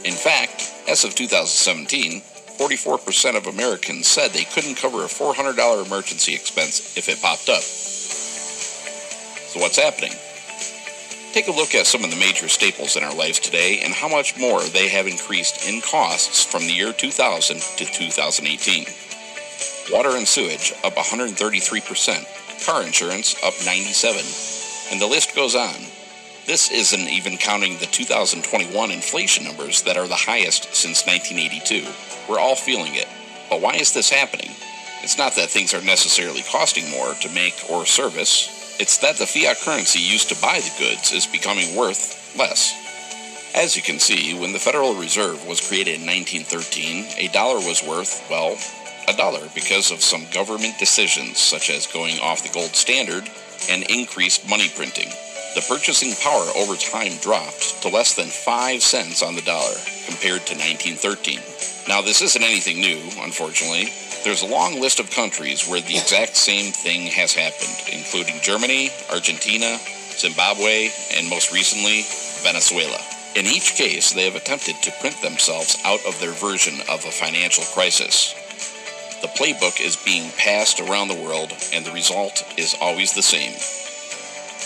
In 0.03 0.17
fact, 0.17 0.73
as 0.89 1.05
of 1.05 1.13
2017, 1.13 2.21
44% 2.57 3.38
of 3.38 3.45
Americans 3.45 4.07
said 4.07 4.31
they 4.31 4.45
couldn't 4.45 4.81
cover 4.81 5.03
a 5.03 5.07
$400 5.07 5.85
emergency 5.85 6.33
expense 6.33 6.97
if 6.97 7.07
it 7.07 7.21
popped 7.21 7.50
up. 7.50 7.62
So 7.62 9.59
what's 9.59 9.77
happening? 9.77 10.17
Take 11.33 11.50
a 11.50 11.51
look 11.51 11.75
at 11.75 11.85
some 11.85 12.03
of 12.03 12.09
the 12.09 12.17
major 12.17 12.50
staples 12.50 12.97
in 12.97 13.03
our 13.03 13.13
lives 13.13 13.38
today 13.38 13.81
and 13.83 13.93
how 13.93 14.09
much 14.09 14.39
more 14.39 14.63
they 14.73 14.89
have 14.89 15.05
increased 15.05 15.69
in 15.69 15.81
costs 15.81 16.43
from 16.43 16.65
the 16.65 16.73
year 16.73 16.93
2000 16.93 17.59
to 17.77 17.85
2018. 17.85 19.12
Water 19.92 20.16
and 20.16 20.28
sewage 20.28 20.74
up 20.86 20.96
133%, 20.96 22.66
car 22.66 22.84
insurance 22.84 23.36
up 23.44 23.54
97, 23.66 24.92
and 24.92 25.02
the 25.02 25.08
list 25.08 25.36
goes 25.36 25.56
on. 25.56 25.75
This 26.46 26.72
isn't 26.72 27.10
even 27.10 27.38
counting 27.38 27.78
the 27.78 27.86
2021 27.86 28.92
inflation 28.92 29.44
numbers 29.46 29.82
that 29.84 29.98
are 29.98 30.08
the 30.08 30.16
highest 30.16 30.74
since 30.74 31.06
1982. 31.06 31.86
We're 32.30 32.40
all 32.40 32.56
feeling 32.56 32.96
it. 32.96 33.08
But 33.50 33.62
why 33.62 33.75
is 33.75 33.94
this 33.94 34.10
happening? 34.10 34.52
It's 35.04 35.18
not 35.18 35.36
that 35.36 35.50
things 35.50 35.74
are 35.74 35.82
necessarily 35.82 36.44
costing 36.44 36.90
more 36.90 37.13
to 37.16 37.30
make 37.32 37.56
or 37.70 37.86
service. 37.86 38.78
It's 38.80 38.98
that 39.00 39.18
the 39.18 39.28
fiat 39.28 39.58
currency 39.60 40.00
used 40.00 40.30
to 40.30 40.42
buy 40.42 40.60
the 40.60 40.74
goods 40.80 41.12
is 41.12 41.28
becoming 41.28 41.75
worth 41.75 42.36
less. 42.38 42.74
As 43.54 43.75
you 43.75 43.84
can 43.84 44.00
see, 44.00 44.34
when 44.34 44.54
the 44.54 44.60
Federal 44.60 44.96
Reserve 44.96 45.46
was 45.46 45.66
created 45.66 46.02
in 46.02 46.08
1913, 46.08 47.06
a 47.18 47.32
dollar 47.32 47.58
was 47.58 47.84
worth, 47.84 48.25
well, 48.30 48.58
a 49.07 49.13
dollar 49.13 49.48
because 49.53 49.91
of 49.91 50.01
some 50.01 50.25
government 50.33 50.77
decisions 50.79 51.38
such 51.38 51.69
as 51.69 51.88
going 51.88 52.19
off 52.19 52.43
the 52.43 52.53
gold 52.53 52.75
standard 52.75 53.24
and 53.69 53.83
increased 53.89 54.48
money 54.50 54.69
printing. 54.75 55.10
The 55.55 55.65
purchasing 55.67 56.15
power 56.15 56.50
over 56.57 56.75
time 56.75 57.13
dropped 57.22 57.81
to 57.83 57.89
less 57.89 58.15
than 58.15 58.27
5 58.27 58.81
cents 58.81 59.22
on 59.22 59.36
the 59.36 59.41
dollar 59.41 59.77
compared 60.05 60.45
to 60.48 60.57
1913. 60.57 61.39
Now, 61.88 62.01
this 62.01 62.22
isn't 62.22 62.43
anything 62.43 62.81
new, 62.81 63.00
unfortunately. 63.22 63.91
There's 64.24 64.41
a 64.41 64.48
long 64.48 64.79
list 64.79 65.00
of 65.00 65.12
countries 65.12 65.67
where 65.67 65.81
the 65.81 65.98
exact 65.98 66.36
same 66.36 66.72
thing 66.72 67.07
has 67.12 67.33
happened, 67.33 67.75
including 67.91 68.39
Germany, 68.41 68.89
Argentina, 69.12 69.77
Zimbabwe, 70.17 70.89
and 71.17 71.29
most 71.29 71.51
recently, 71.51 72.03
Venezuela. 72.41 73.00
In 73.36 73.45
each 73.45 73.75
case, 73.75 74.13
they 74.13 74.25
have 74.25 74.36
attempted 74.36 74.75
to 74.81 74.93
print 75.01 75.22
themselves 75.22 75.77
out 75.86 76.00
of 76.07 76.19
their 76.19 76.33
version 76.33 76.79
of 76.89 77.03
a 77.05 77.12
financial 77.12 77.63
crisis. 77.74 78.33
The 79.24 79.30
playbook 79.30 79.80
is 79.80 79.96
being 79.96 80.30
passed 80.38 80.82
around 80.82 81.08
the 81.08 81.24
world, 81.24 81.53
and 81.72 81.86
the 81.86 81.94
result 81.94 82.44
is 82.58 82.75
always 82.82 83.13
the 83.13 83.22
same. 83.22 83.53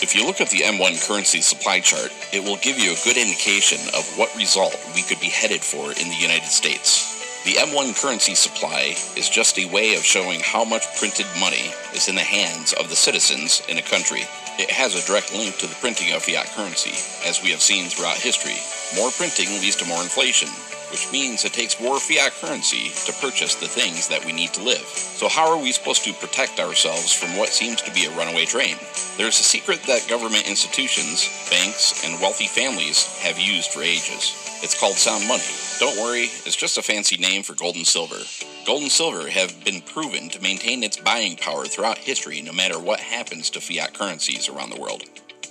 If 0.02 0.16
you 0.16 0.26
look 0.26 0.40
at 0.40 0.50
the 0.50 0.62
M1 0.66 1.06
currency 1.06 1.40
supply 1.42 1.78
chart, 1.78 2.10
it 2.32 2.42
will 2.42 2.56
give 2.56 2.76
you 2.76 2.90
a 2.90 3.04
good 3.04 3.16
indication 3.16 3.78
of 3.94 4.04
what 4.18 4.34
result 4.36 4.74
we 4.96 5.02
could 5.02 5.20
be 5.20 5.30
headed 5.30 5.60
for 5.60 5.92
in 5.92 6.08
the 6.08 6.18
United 6.18 6.50
States. 6.50 7.17
The 7.44 7.54
M1 7.54 7.94
currency 8.02 8.34
supply 8.34 8.96
is 9.16 9.28
just 9.28 9.58
a 9.58 9.70
way 9.70 9.94
of 9.94 10.04
showing 10.04 10.40
how 10.40 10.64
much 10.64 10.98
printed 10.98 11.26
money 11.38 11.70
is 11.94 12.08
in 12.08 12.16
the 12.16 12.20
hands 12.20 12.72
of 12.72 12.90
the 12.90 12.96
citizens 12.96 13.62
in 13.68 13.78
a 13.78 13.82
country. 13.82 14.22
It 14.58 14.70
has 14.72 14.96
a 14.96 15.06
direct 15.06 15.32
link 15.32 15.56
to 15.58 15.68
the 15.68 15.76
printing 15.76 16.12
of 16.12 16.24
fiat 16.24 16.46
currency, 16.56 16.98
as 17.26 17.40
we 17.40 17.50
have 17.50 17.62
seen 17.62 17.88
throughout 17.88 18.16
history. 18.16 18.58
More 18.96 19.12
printing 19.12 19.48
leads 19.62 19.76
to 19.76 19.86
more 19.86 20.02
inflation, 20.02 20.48
which 20.90 21.10
means 21.12 21.44
it 21.44 21.52
takes 21.52 21.80
more 21.80 22.00
fiat 22.00 22.32
currency 22.32 22.90
to 23.06 23.12
purchase 23.20 23.54
the 23.54 23.68
things 23.68 24.08
that 24.08 24.24
we 24.24 24.32
need 24.32 24.52
to 24.54 24.62
live. 24.64 24.84
So, 24.84 25.28
how 25.28 25.48
are 25.48 25.62
we 25.62 25.70
supposed 25.70 26.04
to 26.04 26.12
protect 26.14 26.58
ourselves 26.58 27.14
from 27.14 27.36
what 27.38 27.50
seems 27.50 27.80
to 27.82 27.94
be 27.94 28.06
a 28.06 28.16
runaway 28.18 28.46
train? 28.46 28.76
There's 29.16 29.38
a 29.38 29.46
secret 29.46 29.84
that 29.84 30.08
government 30.08 30.48
institutions, 30.48 31.30
banks, 31.48 32.04
and 32.04 32.20
wealthy 32.20 32.46
families 32.46 33.06
have 33.22 33.38
used 33.38 33.70
for 33.70 33.82
ages. 33.82 34.47
It's 34.60 34.78
called 34.78 34.96
sound 34.96 35.28
money. 35.28 35.44
Don't 35.78 35.96
worry, 35.98 36.24
it's 36.44 36.56
just 36.56 36.78
a 36.78 36.82
fancy 36.82 37.16
name 37.16 37.44
for 37.44 37.54
gold 37.54 37.76
and 37.76 37.86
silver. 37.86 38.18
Gold 38.66 38.82
and 38.82 38.90
silver 38.90 39.30
have 39.30 39.64
been 39.64 39.80
proven 39.80 40.28
to 40.30 40.42
maintain 40.42 40.82
its 40.82 40.96
buying 40.96 41.36
power 41.36 41.64
throughout 41.64 41.96
history 41.98 42.42
no 42.42 42.52
matter 42.52 42.78
what 42.80 42.98
happens 42.98 43.50
to 43.50 43.60
fiat 43.60 43.94
currencies 43.94 44.48
around 44.48 44.70
the 44.70 44.80
world. 44.80 45.04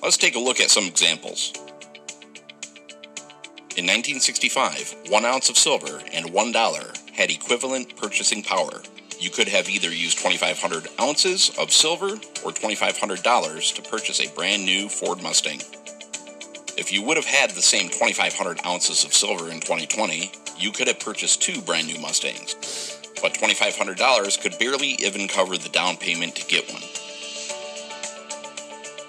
Let's 0.04 0.18
take 0.18 0.36
a 0.36 0.40
look 0.40 0.60
at 0.60 0.70
some 0.70 0.84
examples. 0.84 1.54
In 3.78 3.86
1965, 3.86 4.96
one 5.08 5.24
ounce 5.24 5.50
of 5.50 5.58
silver 5.58 6.02
and 6.12 6.34
one 6.34 6.52
dollar 6.52 6.92
had 7.14 7.32
equivalent 7.32 7.96
purchasing 7.96 8.44
power. 8.44 8.82
You 9.20 9.30
could 9.30 9.48
have 9.48 9.70
either 9.70 9.90
used 9.90 10.18
2,500 10.18 10.90
ounces 11.00 11.50
of 11.58 11.72
silver 11.72 12.16
or 12.44 12.52
$2,500 12.52 13.76
to 13.76 13.82
purchase 13.90 14.20
a 14.20 14.34
brand 14.36 14.66
new 14.66 14.90
Ford 14.90 15.24
Mustang. 15.24 15.62
If 16.78 16.94
you 16.94 17.02
would 17.02 17.18
have 17.18 17.26
had 17.26 17.50
the 17.50 17.64
same 17.64 17.90
2,500 17.90 18.64
ounces 18.64 19.04
of 19.04 19.12
silver 19.12 19.50
in 19.50 19.60
2020, 19.60 20.32
you 20.60 20.72
could 20.72 20.88
have 20.88 21.00
purchased 21.00 21.42
two 21.42 21.60
brand 21.60 21.88
new 21.88 21.98
Mustangs. 22.00 22.54
But 23.20 23.34
$2,500 23.34 24.40
could 24.40 24.60
barely 24.60 24.90
even 25.00 25.28
cover 25.28 25.58
the 25.58 25.70
down 25.70 25.98
payment 25.98 26.36
to 26.36 26.46
get 26.46 26.72
one. 26.72 26.84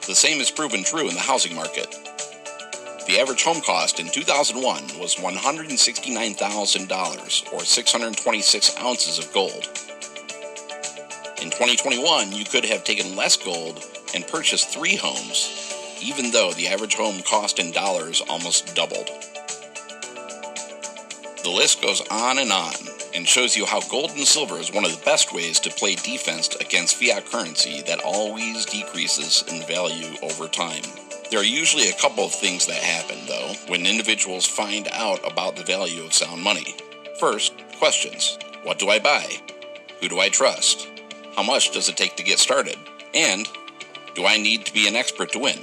The 0.07 0.15
same 0.15 0.41
is 0.41 0.51
proven 0.51 0.83
true 0.83 1.11
in 1.11 1.15
the 1.15 1.21
housing 1.21 1.55
market. 1.55 1.95
The 3.07 3.21
average 3.21 3.45
home 3.45 3.61
cost 3.61 4.01
in 4.01 4.09
2001 4.09 4.99
was 4.99 5.17
$169,000 5.17 7.53
or 7.53 7.65
626 7.65 8.79
ounces 8.79 9.19
of 9.19 9.31
gold. 9.35 9.69
In 11.43 11.51
2021, 11.51 12.33
you 12.33 12.47
could 12.47 12.65
have 12.65 12.85
taken 12.85 13.15
less 13.15 13.37
gold 13.37 13.85
and 14.15 14.27
purchased 14.27 14.71
three 14.71 14.97
homes, 14.97 15.68
even 16.03 16.31
though 16.31 16.53
the 16.53 16.69
average 16.69 16.95
home 16.95 17.23
cost 17.23 17.59
in 17.59 17.71
dollars 17.73 18.23
almost 18.29 18.75
doubled. 18.75 19.11
The 21.43 21.51
list 21.51 21.81
goes 21.81 22.03
on 22.11 22.39
and 22.39 22.53
on 22.53 22.75
and 23.15 23.27
shows 23.27 23.57
you 23.57 23.65
how 23.65 23.81
gold 23.89 24.11
and 24.11 24.27
silver 24.27 24.59
is 24.59 24.73
one 24.73 24.85
of 24.85 24.93
the 24.93 25.05
best 25.05 25.33
ways 25.33 25.59
to 25.61 25.71
play 25.71 25.95
defense 25.95 26.55
against 26.57 26.97
fiat 26.97 27.27
currency 27.27 27.83
that 27.83 28.01
always 28.05 28.67
decreases 28.67 29.45
in 29.49 29.67
value 29.67 30.17
over 30.23 30.47
time. 30.47 30.83
There 31.31 31.41
are 31.41 31.45
usually 31.45 31.89
a 31.89 32.01
couple 32.01 32.25
of 32.25 32.33
things 32.33 32.67
that 32.67 32.77
happen, 32.77 33.19
though, 33.27 33.53
when 33.67 33.87
individuals 33.87 34.47
find 34.47 34.89
out 34.93 35.21
about 35.31 35.57
the 35.57 35.65
value 35.65 36.03
of 36.05 36.15
sound 36.15 36.43
money. 36.43 36.75
First, 37.19 37.55
questions 37.79 38.39
What 38.63 38.79
do 38.79 38.89
I 38.89 38.99
buy? 38.99 39.27
Who 40.01 40.09
do 40.09 40.21
I 40.21 40.29
trust? 40.29 40.89
How 41.35 41.43
much 41.43 41.71
does 41.73 41.89
it 41.89 41.97
take 41.97 42.17
to 42.17 42.23
get 42.23 42.39
started? 42.39 42.77
And 43.15 43.47
do 44.15 44.27
I 44.27 44.39
need 44.39 44.67
to 44.67 44.73
be 44.73 44.89
an 44.89 44.97
expert 44.97 45.33
to 45.33 45.39
win? 45.39 45.59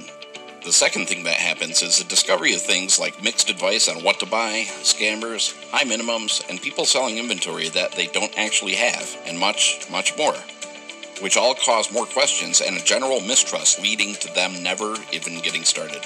The 0.66 0.72
second 0.72 1.06
thing 1.06 1.22
that 1.22 1.34
happens 1.34 1.80
is 1.80 1.98
the 1.98 2.04
discovery 2.08 2.52
of 2.52 2.60
things 2.60 2.98
like 2.98 3.22
mixed 3.22 3.48
advice 3.48 3.88
on 3.88 4.02
what 4.02 4.18
to 4.18 4.26
buy, 4.26 4.64
scammers, 4.82 5.54
high 5.70 5.84
minimums, 5.84 6.42
and 6.50 6.60
people 6.60 6.84
selling 6.84 7.18
inventory 7.18 7.68
that 7.68 7.92
they 7.92 8.08
don't 8.08 8.36
actually 8.36 8.74
have, 8.74 9.16
and 9.26 9.38
much, 9.38 9.86
much 9.92 10.18
more. 10.18 10.34
Which 11.20 11.36
all 11.36 11.54
cause 11.54 11.92
more 11.92 12.04
questions 12.04 12.60
and 12.60 12.76
a 12.76 12.82
general 12.82 13.20
mistrust 13.20 13.80
leading 13.80 14.14
to 14.16 14.34
them 14.34 14.60
never 14.60 14.96
even 15.12 15.38
getting 15.38 15.62
started. 15.62 16.02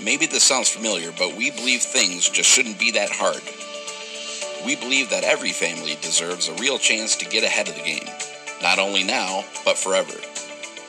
Maybe 0.00 0.26
this 0.26 0.44
sounds 0.44 0.70
familiar, 0.70 1.10
but 1.18 1.34
we 1.34 1.50
believe 1.50 1.82
things 1.82 2.28
just 2.28 2.48
shouldn't 2.48 2.78
be 2.78 2.92
that 2.92 3.10
hard. 3.10 3.42
We 4.64 4.76
believe 4.76 5.10
that 5.10 5.24
every 5.24 5.50
family 5.50 5.98
deserves 6.00 6.46
a 6.46 6.54
real 6.62 6.78
chance 6.78 7.16
to 7.16 7.24
get 7.24 7.42
ahead 7.42 7.68
of 7.68 7.74
the 7.74 7.82
game, 7.82 8.06
not 8.62 8.78
only 8.78 9.02
now, 9.02 9.42
but 9.64 9.76
forever. 9.76 10.14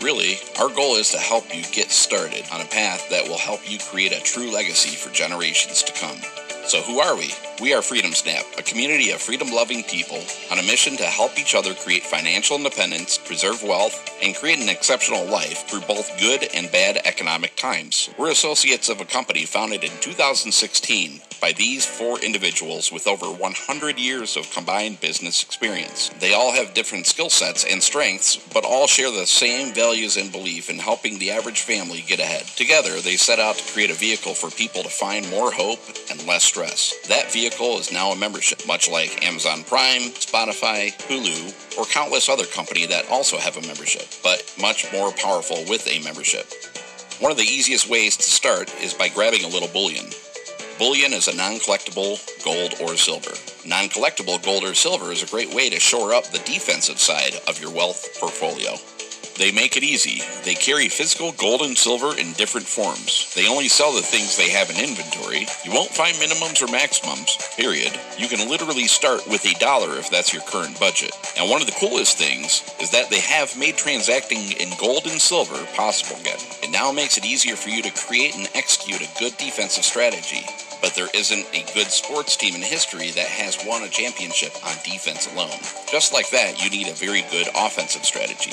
Really, 0.01 0.39
our 0.59 0.69
goal 0.69 0.95
is 0.95 1.11
to 1.11 1.19
help 1.19 1.55
you 1.55 1.61
get 1.71 1.91
started 1.91 2.43
on 2.51 2.59
a 2.59 2.65
path 2.65 3.07
that 3.11 3.27
will 3.27 3.37
help 3.37 3.69
you 3.69 3.77
create 3.77 4.11
a 4.11 4.19
true 4.19 4.49
legacy 4.49 4.95
for 4.95 5.13
generations 5.13 5.83
to 5.83 5.93
come. 5.93 6.17
So, 6.65 6.81
who 6.81 6.99
are 6.99 7.15
we? 7.15 7.31
We 7.61 7.75
are 7.75 7.83
Freedom 7.83 8.11
Snap, 8.11 8.43
a 8.57 8.63
community 8.63 9.11
of 9.11 9.21
freedom 9.21 9.51
loving 9.51 9.83
people 9.83 10.19
on 10.51 10.57
a 10.57 10.63
mission 10.63 10.97
to 10.97 11.03
help 11.03 11.37
each 11.37 11.53
other 11.53 11.75
create 11.75 12.01
financial 12.01 12.57
independence, 12.57 13.19
preserve 13.19 13.61
wealth, 13.61 14.09
and 14.23 14.35
create 14.35 14.59
an 14.59 14.67
exceptional 14.67 15.23
life 15.27 15.67
through 15.67 15.81
both 15.81 16.19
good 16.19 16.47
and 16.55 16.71
bad 16.71 16.97
economic 17.05 17.55
times. 17.55 18.09
We're 18.17 18.31
associates 18.31 18.89
of 18.89 18.99
a 18.99 19.05
company 19.05 19.45
founded 19.45 19.83
in 19.83 19.91
2016 19.99 21.21
by 21.39 21.51
these 21.51 21.85
four 21.85 22.19
individuals 22.19 22.91
with 22.91 23.07
over 23.07 23.25
100 23.27 23.99
years 23.99 24.37
of 24.37 24.51
combined 24.51 24.99
business 24.99 25.43
experience. 25.43 26.09
They 26.19 26.33
all 26.33 26.51
have 26.53 26.73
different 26.73 27.07
skill 27.07 27.29
sets 27.29 27.65
and 27.65 27.81
strengths, 27.81 28.37
but 28.53 28.65
all 28.65 28.87
share 28.87 29.11
the 29.11 29.25
same 29.25 29.73
values 29.73 30.17
and 30.17 30.31
belief 30.31 30.69
in 30.69 30.77
helping 30.79 31.19
the 31.19 31.31
average 31.31 31.61
family 31.61 32.03
get 32.07 32.19
ahead. 32.19 32.45
Together, 32.55 33.01
they 33.01 33.17
set 33.17 33.39
out 33.39 33.55
to 33.55 33.73
create 33.73 33.91
a 33.91 33.95
vehicle 33.95 34.33
for 34.33 34.49
people 34.51 34.83
to 34.83 34.89
find 34.89 35.29
more 35.29 35.51
hope 35.51 35.79
and 36.09 36.25
less 36.27 36.43
stress. 36.43 36.93
That 37.07 37.31
vehicle 37.31 37.50
is 37.59 37.91
now 37.91 38.11
a 38.11 38.15
membership, 38.15 38.65
much 38.67 38.89
like 38.89 39.25
Amazon 39.25 39.63
Prime, 39.63 40.11
Spotify, 40.13 40.91
Hulu, 41.07 41.77
or 41.77 41.85
countless 41.85 42.29
other 42.29 42.45
companies 42.45 42.87
that 42.87 43.09
also 43.09 43.37
have 43.37 43.57
a 43.57 43.61
membership, 43.61 44.07
but 44.23 44.43
much 44.59 44.91
more 44.91 45.11
powerful 45.11 45.63
with 45.69 45.87
a 45.87 46.03
membership. 46.03 46.47
One 47.19 47.31
of 47.31 47.37
the 47.37 47.43
easiest 47.43 47.89
ways 47.89 48.17
to 48.17 48.23
start 48.23 48.73
is 48.81 48.93
by 48.93 49.09
grabbing 49.09 49.43
a 49.43 49.47
little 49.47 49.67
bullion. 49.67 50.05
Bullion 50.79 51.13
is 51.13 51.27
a 51.27 51.35
non 51.35 51.59
collectible 51.59 52.17
gold 52.43 52.73
or 52.81 52.97
silver. 52.97 53.33
Non 53.65 53.89
collectible 53.89 54.43
gold 54.43 54.63
or 54.63 54.73
silver 54.73 55.11
is 55.11 55.21
a 55.21 55.27
great 55.27 55.53
way 55.53 55.69
to 55.69 55.79
shore 55.79 56.13
up 56.13 56.25
the 56.25 56.39
defensive 56.39 56.99
side 56.99 57.35
of 57.47 57.61
your 57.61 57.71
wealth 57.71 58.07
portfolio. 58.19 58.73
They 59.37 59.51
make 59.51 59.77
it 59.77 59.83
easy. 59.83 60.21
They 60.43 60.55
carry 60.55 60.89
physical 60.89 61.31
gold 61.33 61.61
and 61.61 61.77
silver 61.77 62.17
in 62.17 62.33
different 62.33 62.67
forms. 62.67 63.33
They 63.35 63.47
only 63.47 63.67
sell 63.67 63.93
the 63.93 64.01
things 64.01 64.35
they 64.35 64.49
have 64.49 64.69
in 64.69 64.77
inventory. 64.77 65.47
You 65.63 65.71
won't 65.71 65.91
find 65.91 66.15
minimums 66.17 66.61
or 66.61 66.71
maximums, 66.71 67.37
period. 67.57 67.91
You 68.17 68.27
can 68.27 68.49
literally 68.49 68.87
start 68.87 69.27
with 69.27 69.45
a 69.45 69.57
dollar 69.59 69.97
if 69.97 70.09
that's 70.09 70.33
your 70.33 70.43
current 70.43 70.79
budget. 70.79 71.11
And 71.37 71.49
one 71.49 71.61
of 71.61 71.67
the 71.67 71.79
coolest 71.79 72.17
things 72.17 72.63
is 72.79 72.91
that 72.91 73.09
they 73.09 73.21
have 73.21 73.57
made 73.57 73.77
transacting 73.77 74.51
in 74.53 74.69
gold 74.79 75.07
and 75.07 75.19
silver 75.21 75.65
possible 75.75 76.19
again. 76.21 76.39
It 76.61 76.71
now 76.71 76.91
makes 76.91 77.17
it 77.17 77.25
easier 77.25 77.55
for 77.55 77.69
you 77.69 77.81
to 77.83 77.91
create 77.91 78.35
and 78.35 78.49
execute 78.53 79.01
a 79.01 79.19
good 79.19 79.37
defensive 79.37 79.85
strategy 79.85 80.45
but 80.81 80.95
there 80.95 81.09
isn't 81.13 81.45
a 81.53 81.63
good 81.73 81.91
sports 81.91 82.35
team 82.35 82.55
in 82.55 82.61
history 82.61 83.11
that 83.11 83.27
has 83.27 83.63
won 83.65 83.83
a 83.83 83.87
championship 83.87 84.51
on 84.65 84.73
defense 84.83 85.31
alone. 85.31 85.59
Just 85.91 86.11
like 86.11 86.29
that, 86.31 86.61
you 86.61 86.69
need 86.71 86.87
a 86.87 86.93
very 86.93 87.23
good 87.29 87.47
offensive 87.55 88.03
strategy. 88.03 88.51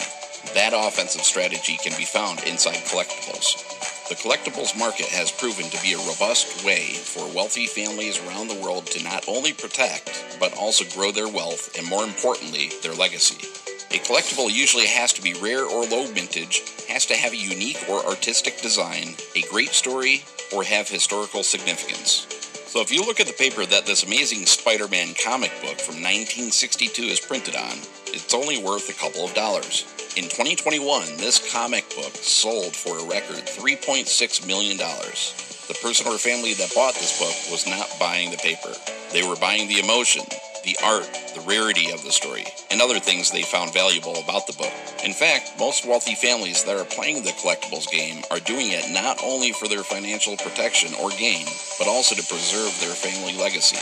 That 0.55 0.73
offensive 0.75 1.23
strategy 1.23 1.79
can 1.83 1.97
be 1.97 2.05
found 2.05 2.43
inside 2.45 2.85
collectibles. 2.87 4.09
The 4.09 4.15
collectibles 4.15 4.79
market 4.79 5.07
has 5.07 5.31
proven 5.31 5.69
to 5.71 5.83
be 5.83 5.93
a 5.93 5.99
robust 5.99 6.65
way 6.65 6.95
for 6.95 7.29
wealthy 7.35 7.67
families 7.67 8.19
around 8.25 8.49
the 8.49 8.59
world 8.59 8.87
to 8.87 9.05
not 9.05 9.29
only 9.29 9.53
protect, 9.53 10.37
but 10.41 10.57
also 10.57 10.85
grow 10.97 11.13
their 11.13 11.29
wealth 11.29 11.77
and, 11.77 11.87
more 11.87 12.05
importantly, 12.05 12.71
their 12.83 12.95
legacy. 12.95 13.47
A 13.91 14.01
collectible 14.01 14.51
usually 14.51 14.87
has 14.87 15.13
to 15.15 15.23
be 15.23 15.35
rare 15.35 15.65
or 15.65 15.85
low 15.85 16.07
vintage, 16.07 16.63
has 16.89 17.05
to 17.07 17.15
have 17.15 17.33
a 17.33 17.37
unique 17.37 17.85
or 17.89 18.05
artistic 18.07 18.61
design, 18.63 19.17
a 19.37 19.43
great 19.51 19.71
story, 19.71 20.25
or 20.55 20.65
have 20.65 20.89
historical 20.89 21.43
significance. 21.43 22.27
So 22.69 22.81
if 22.81 22.93
you 22.93 23.01
look 23.01 23.19
at 23.19 23.27
the 23.27 23.33
paper 23.33 23.65
that 23.65 23.87
this 23.87 24.05
amazing 24.05 24.45
Spider-Man 24.45 25.15
comic 25.23 25.53
book 25.63 25.81
from 25.81 25.97
1962 25.97 27.03
is 27.03 27.21
printed 27.21 27.57
on, 27.57 27.79
it's 28.07 28.35
only 28.35 28.63
worth 28.63 28.91
a 28.91 28.93
couple 28.93 29.25
of 29.25 29.35
dollars. 29.35 29.87
In 30.19 30.25
2021, 30.25 31.17
this 31.19 31.39
comic 31.53 31.89
book 31.95 32.11
sold 32.11 32.75
for 32.75 32.99
a 32.99 33.07
record 33.07 33.47
$3.6 33.47 34.03
million. 34.49 34.77
The 34.77 35.79
person 35.81 36.09
or 36.09 36.19
family 36.19 36.55
that 36.55 36.75
bought 36.75 36.95
this 36.95 37.21
book 37.23 37.53
was 37.53 37.71
not 37.71 37.87
buying 38.01 38.33
the 38.33 38.37
paper. 38.39 38.75
They 39.13 39.23
were 39.23 39.37
buying 39.37 39.69
the 39.69 39.79
emotion, 39.79 40.25
the 40.65 40.77
art, 40.83 41.07
the 41.37 41.47
rarity 41.47 41.93
of 41.93 42.03
the 42.03 42.11
story, 42.11 42.47
and 42.73 42.83
other 42.83 42.99
things 42.99 43.31
they 43.31 43.43
found 43.43 43.73
valuable 43.73 44.19
about 44.19 44.49
the 44.49 44.59
book. 44.59 44.75
In 45.05 45.13
fact, 45.13 45.53
most 45.57 45.87
wealthy 45.87 46.17
families 46.17 46.65
that 46.65 46.77
are 46.77 46.85
playing 46.85 47.23
the 47.23 47.39
collectibles 47.39 47.89
game 47.89 48.25
are 48.33 48.41
doing 48.41 48.75
it 48.75 48.91
not 48.91 49.23
only 49.23 49.53
for 49.53 49.69
their 49.69 49.85
financial 49.85 50.37
protection 50.37 50.99
or 50.99 51.11
gain, 51.11 51.47
but 51.79 51.87
also 51.87 52.17
to 52.17 52.27
preserve 52.27 52.75
their 52.81 52.99
family 52.99 53.39
legacy. 53.39 53.79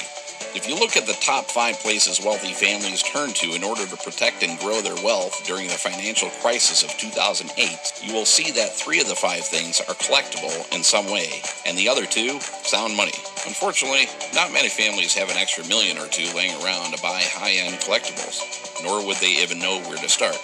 If 0.56 0.66
you 0.66 0.74
look 0.74 0.96
at 0.96 1.04
the 1.04 1.12
top 1.20 1.50
five 1.50 1.78
places 1.80 2.24
wealthy 2.24 2.54
families 2.54 3.02
turn 3.02 3.34
to 3.44 3.52
in 3.52 3.62
order 3.62 3.84
to 3.84 3.96
protect 3.98 4.42
and 4.42 4.58
grow 4.58 4.80
their 4.80 4.96
wealth 5.04 5.44
during 5.44 5.66
the 5.68 5.76
financial 5.76 6.30
crisis 6.40 6.82
of 6.82 6.96
2008, 6.96 7.52
you 8.00 8.14
will 8.14 8.24
see 8.24 8.52
that 8.52 8.72
three 8.72 8.98
of 8.98 9.06
the 9.06 9.14
five 9.14 9.44
things 9.44 9.82
are 9.82 9.92
collectible 10.00 10.56
in 10.74 10.82
some 10.82 11.12
way, 11.12 11.42
and 11.66 11.76
the 11.76 11.90
other 11.90 12.06
two, 12.06 12.40
sound 12.40 12.96
money. 12.96 13.12
Unfortunately, 13.44 14.08
not 14.32 14.50
many 14.50 14.70
families 14.70 15.12
have 15.12 15.28
an 15.28 15.36
extra 15.36 15.62
million 15.68 15.98
or 15.98 16.08
two 16.08 16.24
laying 16.34 16.56
around 16.64 16.90
to 16.90 17.02
buy 17.02 17.20
high-end 17.20 17.76
collectibles, 17.84 18.40
nor 18.82 19.04
would 19.04 19.18
they 19.18 19.36
even 19.44 19.58
know 19.58 19.78
where 19.80 19.98
to 19.98 20.08
start. 20.08 20.40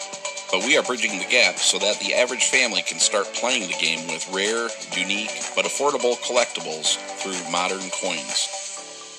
But 0.53 0.61
we 0.67 0.77
are 0.77 0.83
bridging 0.83 1.19
the 1.19 1.33
gap 1.33 1.57
so 1.57 1.79
that 1.79 1.99
the 2.01 2.13
average 2.13 2.51
family 2.51 2.83
can 2.83 2.99
start 2.99 3.33
playing 3.33 3.67
the 3.67 3.81
game 3.81 4.07
with 4.09 4.29
rare, 4.29 4.69
unique, 4.93 5.33
but 5.57 5.65
affordable 5.65 6.21
collectibles 6.21 7.01
through 7.17 7.51
modern 7.51 7.89
coins. 7.89 8.62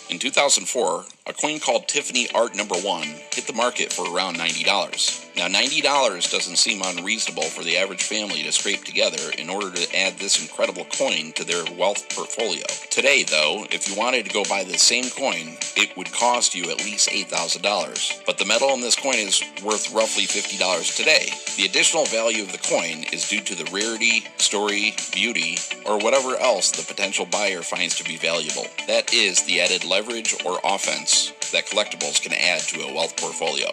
In 0.09 0.19
2004, 0.19 1.05
a 1.25 1.33
coin 1.33 1.57
called 1.57 1.87
Tiffany 1.87 2.27
Art 2.35 2.53
Number 2.53 2.75
1 2.75 3.03
hit 3.31 3.47
the 3.47 3.53
market 3.53 3.93
for 3.93 4.13
around 4.13 4.35
$90. 4.35 4.65
Now, 5.37 5.47
$90 5.47 6.31
doesn't 6.31 6.57
seem 6.57 6.81
unreasonable 6.83 7.43
for 7.43 7.63
the 7.63 7.77
average 7.77 8.03
family 8.03 8.43
to 8.43 8.51
scrape 8.51 8.83
together 8.83 9.31
in 9.37 9.49
order 9.49 9.71
to 9.71 9.97
add 9.97 10.17
this 10.17 10.41
incredible 10.41 10.85
coin 10.85 11.31
to 11.33 11.45
their 11.45 11.63
wealth 11.77 12.13
portfolio. 12.13 12.65
Today, 12.91 13.23
though, 13.23 13.65
if 13.71 13.89
you 13.89 13.97
wanted 13.97 14.25
to 14.25 14.33
go 14.33 14.43
buy 14.43 14.63
the 14.63 14.77
same 14.77 15.09
coin, 15.09 15.57
it 15.77 15.95
would 15.97 16.11
cost 16.11 16.53
you 16.53 16.69
at 16.69 16.83
least 16.83 17.09
$8,000. 17.09 18.25
But 18.25 18.37
the 18.37 18.45
metal 18.45 18.73
in 18.73 18.81
this 18.81 18.95
coin 18.95 19.15
is 19.15 19.41
worth 19.63 19.93
roughly 19.93 20.23
$50 20.23 20.95
today. 20.95 21.29
The 21.55 21.65
additional 21.65 22.05
value 22.05 22.43
of 22.43 22.51
the 22.51 22.57
coin 22.59 23.05
is 23.13 23.29
due 23.29 23.41
to 23.41 23.55
the 23.55 23.69
rarity, 23.71 24.25
story, 24.37 24.93
beauty, 25.13 25.57
or 25.85 25.97
whatever 25.97 26.35
else 26.35 26.71
the 26.71 26.83
potential 26.83 27.25
buyer 27.25 27.61
finds 27.61 27.95
to 27.95 28.03
be 28.03 28.17
valuable. 28.17 28.67
That 28.87 29.13
is 29.13 29.43
the 29.45 29.61
added 29.61 29.85
leverage 29.85 30.35
or 30.45 30.59
offense 30.63 31.12
that 31.53 31.67
collectibles 31.67 32.21
can 32.21 32.33
add 32.33 32.59
to 32.61 32.81
a 32.81 32.93
wealth 32.93 33.15
portfolio. 33.15 33.69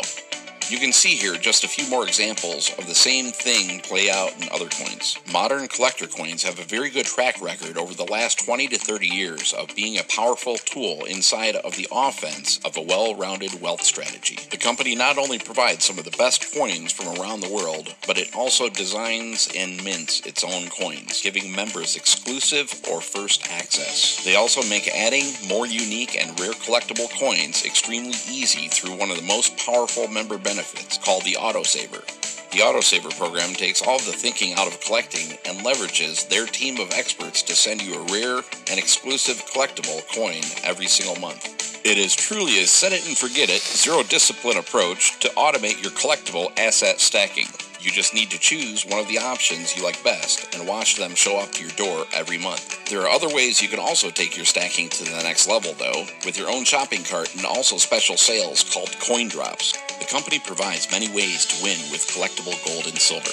You 0.70 0.78
can 0.78 0.92
see 0.92 1.16
here 1.16 1.34
just 1.34 1.64
a 1.64 1.68
few 1.68 1.90
more 1.90 2.06
examples 2.06 2.70
of 2.78 2.86
the 2.86 2.94
same 2.94 3.32
thing 3.32 3.80
play 3.80 4.08
out 4.08 4.40
in 4.40 4.48
other 4.52 4.68
coins. 4.68 5.18
Modern 5.32 5.66
collector 5.66 6.06
coins 6.06 6.44
have 6.44 6.60
a 6.60 6.64
very 6.64 6.90
good 6.90 7.06
track 7.06 7.42
record 7.42 7.76
over 7.76 7.92
the 7.92 8.04
last 8.04 8.44
20 8.44 8.68
to 8.68 8.78
30 8.78 9.08
years 9.08 9.52
of 9.52 9.74
being 9.74 9.98
a 9.98 10.04
powerful 10.04 10.58
tool 10.58 11.06
inside 11.06 11.56
of 11.56 11.74
the 11.74 11.88
offense 11.90 12.60
of 12.64 12.76
a 12.76 12.82
well-rounded 12.82 13.60
wealth 13.60 13.82
strategy. 13.82 14.38
The 14.52 14.58
company 14.58 14.94
not 14.94 15.18
only 15.18 15.40
provides 15.40 15.84
some 15.84 15.98
of 15.98 16.04
the 16.04 16.16
best 16.16 16.54
coins 16.54 16.92
from 16.92 17.18
around 17.18 17.40
the 17.40 17.52
world, 17.52 17.92
but 18.06 18.16
it 18.16 18.32
also 18.32 18.68
designs 18.68 19.48
and 19.56 19.82
mints 19.82 20.20
its 20.24 20.44
own 20.44 20.68
coins, 20.68 21.20
giving 21.20 21.52
members 21.52 21.96
exclusive 21.96 22.72
or 22.88 23.00
first 23.00 23.50
access. 23.50 24.22
They 24.24 24.36
also 24.36 24.62
make 24.68 24.86
adding 24.86 25.32
more 25.48 25.66
unique 25.66 26.16
and 26.16 26.38
rare 26.38 26.52
collectible 26.52 27.10
coins 27.18 27.64
extremely 27.64 28.14
easy 28.30 28.68
through 28.68 28.94
one 28.94 29.10
of 29.10 29.16
the 29.16 29.26
most 29.26 29.56
powerful 29.56 30.06
member 30.06 30.38
benefits 30.38 30.59
benefits 30.60 30.98
called 30.98 31.24
the 31.24 31.38
Autosaver. 31.40 32.04
The 32.50 32.58
Autosaver 32.58 33.16
program 33.16 33.54
takes 33.54 33.80
all 33.80 33.98
the 33.98 34.12
thinking 34.12 34.52
out 34.58 34.66
of 34.66 34.78
collecting 34.82 35.38
and 35.46 35.64
leverages 35.64 36.28
their 36.28 36.44
team 36.44 36.78
of 36.78 36.92
experts 36.92 37.42
to 37.44 37.54
send 37.54 37.80
you 37.80 37.94
a 37.94 38.04
rare 38.12 38.42
and 38.68 38.78
exclusive 38.78 39.36
collectible 39.46 40.06
coin 40.14 40.42
every 40.62 40.86
single 40.86 41.18
month. 41.18 41.80
It 41.86 41.96
is 41.96 42.14
truly 42.14 42.62
a 42.62 42.66
set 42.66 42.92
it 42.92 43.08
and 43.08 43.16
forget 43.16 43.48
it, 43.48 43.62
zero 43.62 44.02
discipline 44.02 44.58
approach 44.58 45.18
to 45.20 45.28
automate 45.30 45.82
your 45.82 45.92
collectible 45.92 46.52
asset 46.58 47.00
stacking. 47.00 47.46
You 47.82 47.90
just 47.90 48.12
need 48.12 48.30
to 48.30 48.38
choose 48.38 48.84
one 48.84 48.98
of 48.98 49.08
the 49.08 49.18
options 49.18 49.74
you 49.74 49.82
like 49.82 50.04
best 50.04 50.54
and 50.54 50.68
watch 50.68 50.96
them 50.96 51.14
show 51.14 51.38
up 51.38 51.52
to 51.52 51.62
your 51.62 51.72
door 51.72 52.04
every 52.12 52.36
month. 52.36 52.90
There 52.90 53.00
are 53.00 53.08
other 53.08 53.28
ways 53.28 53.62
you 53.62 53.68
can 53.68 53.78
also 53.78 54.10
take 54.10 54.36
your 54.36 54.44
stacking 54.44 54.90
to 54.90 55.04
the 55.04 55.22
next 55.22 55.48
level, 55.48 55.72
though, 55.72 56.04
with 56.26 56.36
your 56.36 56.50
own 56.50 56.64
shopping 56.64 57.04
cart 57.04 57.34
and 57.34 57.46
also 57.46 57.78
special 57.78 58.18
sales 58.18 58.62
called 58.62 58.94
coin 59.00 59.28
drops. 59.28 59.72
The 59.98 60.04
company 60.04 60.38
provides 60.38 60.90
many 60.90 61.08
ways 61.08 61.46
to 61.46 61.64
win 61.64 61.78
with 61.90 62.06
collectible 62.12 62.62
gold 62.66 62.86
and 62.86 62.98
silver. 62.98 63.32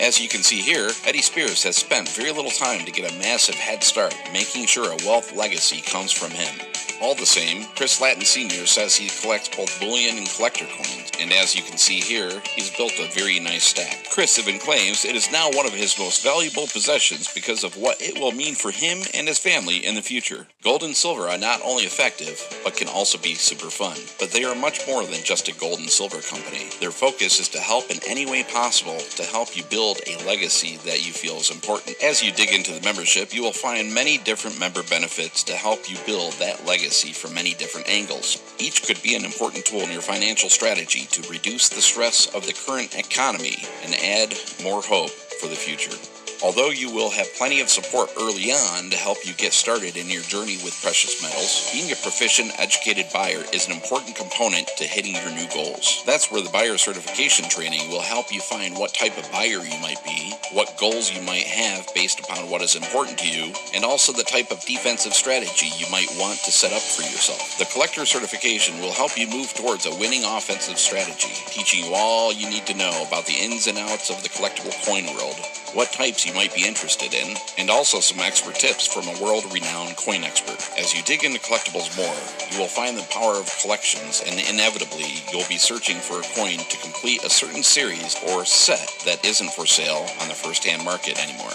As 0.00 0.18
you 0.18 0.28
can 0.28 0.42
see 0.42 0.62
here, 0.62 0.88
Eddie 1.04 1.20
Spears 1.20 1.62
has 1.64 1.76
spent 1.76 2.08
very 2.08 2.32
little 2.32 2.50
time 2.50 2.86
to 2.86 2.92
get 2.92 3.12
a 3.12 3.18
massive 3.18 3.56
head 3.56 3.84
start, 3.84 4.14
making 4.32 4.64
sure 4.64 4.92
a 4.92 5.04
wealth 5.04 5.36
legacy 5.36 5.82
comes 5.82 6.10
from 6.10 6.30
him. 6.30 6.54
All 7.00 7.14
the 7.14 7.26
same, 7.26 7.64
Chris 7.76 8.00
Latin 8.00 8.24
Sr. 8.24 8.66
says 8.66 8.96
he 8.96 9.08
collects 9.20 9.48
both 9.48 9.78
bullion 9.78 10.18
and 10.18 10.28
collector 10.28 10.64
coins, 10.64 11.12
and 11.20 11.32
as 11.32 11.54
you 11.54 11.62
can 11.62 11.78
see 11.78 12.00
here, 12.00 12.42
he's 12.56 12.76
built 12.76 12.98
a 12.98 13.08
very 13.12 13.38
nice 13.38 13.62
stack. 13.62 14.08
Chris 14.10 14.36
even 14.36 14.58
claims 14.58 15.04
it 15.04 15.14
is 15.14 15.30
now 15.30 15.48
one 15.52 15.64
of 15.64 15.72
his 15.72 15.96
most 15.96 16.24
valuable 16.24 16.66
possessions 16.66 17.32
because 17.32 17.62
of 17.62 17.76
what 17.76 18.02
it 18.02 18.18
will 18.18 18.32
mean 18.32 18.56
for 18.56 18.72
him 18.72 18.98
and 19.14 19.28
his 19.28 19.38
family 19.38 19.86
in 19.86 19.94
the 19.94 20.02
future. 20.02 20.48
Gold 20.64 20.82
and 20.82 20.96
silver 20.96 21.28
are 21.28 21.38
not 21.38 21.60
only 21.64 21.84
effective, 21.84 22.42
but 22.64 22.76
can 22.76 22.88
also 22.88 23.16
be 23.16 23.34
super 23.34 23.70
fun. 23.70 23.96
But 24.18 24.32
they 24.32 24.42
are 24.42 24.56
much 24.56 24.88
more 24.88 25.04
than 25.04 25.22
just 25.22 25.46
a 25.46 25.54
gold 25.54 25.78
and 25.78 25.88
silver 25.88 26.20
company. 26.20 26.68
Their 26.80 26.90
focus 26.90 27.38
is 27.38 27.48
to 27.50 27.60
help 27.60 27.92
in 27.92 28.00
any 28.08 28.26
way 28.26 28.42
possible 28.42 28.98
to 28.98 29.22
help 29.22 29.56
you 29.56 29.62
build 29.70 30.00
a 30.08 30.18
legacy 30.26 30.78
that 30.78 31.06
you 31.06 31.12
feel 31.12 31.36
is 31.36 31.52
important. 31.52 32.02
As 32.02 32.24
you 32.24 32.32
dig 32.32 32.52
into 32.52 32.72
the 32.72 32.80
membership, 32.80 33.32
you 33.32 33.44
will 33.44 33.52
find 33.52 33.94
many 33.94 34.18
different 34.18 34.58
member 34.58 34.82
benefits 34.82 35.44
to 35.44 35.54
help 35.54 35.88
you 35.88 35.96
build 36.04 36.32
that 36.34 36.66
legacy 36.66 37.12
from 37.12 37.34
many 37.34 37.54
different 37.54 37.88
angles. 37.88 38.42
Each 38.58 38.82
could 38.82 39.00
be 39.00 39.14
an 39.14 39.24
important 39.24 39.64
tool 39.64 39.82
in 39.82 39.92
your 39.92 40.02
financial 40.02 40.50
strategy 40.50 41.06
to 41.12 41.30
reduce 41.30 41.68
the 41.68 41.80
stress 41.80 42.34
of 42.34 42.44
the 42.46 42.52
current 42.66 42.98
economy 42.98 43.58
and 43.84 43.94
add 43.94 44.34
more 44.64 44.82
hope 44.82 45.10
for 45.10 45.46
the 45.46 45.54
future. 45.54 46.17
Although 46.42 46.70
you 46.70 46.90
will 46.92 47.10
have 47.10 47.34
plenty 47.34 47.60
of 47.60 47.68
support 47.68 48.10
early 48.16 48.52
on 48.52 48.90
to 48.90 48.96
help 48.96 49.18
you 49.26 49.34
get 49.34 49.52
started 49.52 49.96
in 49.96 50.08
your 50.08 50.22
journey 50.22 50.56
with 50.62 50.80
precious 50.80 51.20
metals, 51.20 51.68
being 51.72 51.90
a 51.90 51.96
proficient, 51.96 52.52
educated 52.60 53.06
buyer 53.12 53.42
is 53.52 53.66
an 53.66 53.72
important 53.72 54.14
component 54.14 54.68
to 54.76 54.84
hitting 54.84 55.16
your 55.16 55.32
new 55.34 55.48
goals. 55.48 56.04
That's 56.06 56.30
where 56.30 56.40
the 56.40 56.50
buyer 56.50 56.78
certification 56.78 57.48
training 57.48 57.90
will 57.90 58.02
help 58.02 58.32
you 58.32 58.40
find 58.40 58.78
what 58.78 58.94
type 58.94 59.18
of 59.18 59.30
buyer 59.32 59.66
you 59.66 59.78
might 59.82 60.02
be, 60.04 60.32
what 60.52 60.78
goals 60.78 61.10
you 61.10 61.20
might 61.22 61.42
have 61.42 61.92
based 61.92 62.20
upon 62.20 62.48
what 62.48 62.62
is 62.62 62.76
important 62.76 63.18
to 63.18 63.28
you, 63.28 63.52
and 63.74 63.84
also 63.84 64.12
the 64.12 64.22
type 64.22 64.52
of 64.52 64.64
defensive 64.64 65.14
strategy 65.14 65.70
you 65.76 65.90
might 65.90 66.08
want 66.18 66.38
to 66.44 66.52
set 66.52 66.72
up 66.72 66.82
for 66.82 67.02
yourself. 67.02 67.58
The 67.58 67.66
collector 67.72 68.06
certification 68.06 68.78
will 68.80 68.92
help 68.92 69.18
you 69.18 69.26
move 69.26 69.52
towards 69.54 69.86
a 69.86 69.98
winning 69.98 70.22
offensive 70.24 70.78
strategy, 70.78 71.34
teaching 71.50 71.84
you 71.84 71.94
all 71.94 72.32
you 72.32 72.48
need 72.48 72.66
to 72.66 72.76
know 72.76 73.04
about 73.08 73.26
the 73.26 73.34
ins 73.34 73.66
and 73.66 73.76
outs 73.76 74.08
of 74.08 74.22
the 74.22 74.28
collectible 74.28 74.74
coin 74.86 75.04
world, 75.16 75.34
what 75.74 75.92
types 75.92 76.26
you 76.26 76.32
might 76.34 76.54
be 76.54 76.66
interested 76.66 77.14
in, 77.14 77.36
and 77.58 77.70
also 77.70 78.00
some 78.00 78.20
expert 78.20 78.54
tips 78.54 78.86
from 78.86 79.08
a 79.08 79.22
world 79.22 79.44
renowned 79.52 79.96
coin 79.96 80.24
expert. 80.24 80.58
As 80.78 80.94
you 80.94 81.02
dig 81.02 81.24
into 81.24 81.40
collectibles 81.40 81.94
more, 81.96 82.16
you 82.50 82.58
will 82.58 82.68
find 82.68 82.96
the 82.96 83.06
power 83.10 83.34
of 83.34 83.58
collections, 83.60 84.22
and 84.26 84.40
inevitably, 84.40 85.22
you'll 85.32 85.48
be 85.48 85.58
searching 85.58 85.96
for 85.96 86.20
a 86.20 86.28
coin 86.34 86.58
to 86.58 86.78
complete 86.78 87.24
a 87.24 87.30
certain 87.30 87.62
series 87.62 88.16
or 88.28 88.44
set 88.44 88.88
that 89.04 89.24
isn't 89.24 89.52
for 89.52 89.66
sale 89.66 90.06
on 90.20 90.28
the 90.28 90.34
first 90.34 90.64
hand 90.64 90.84
market 90.84 91.18
anymore. 91.22 91.52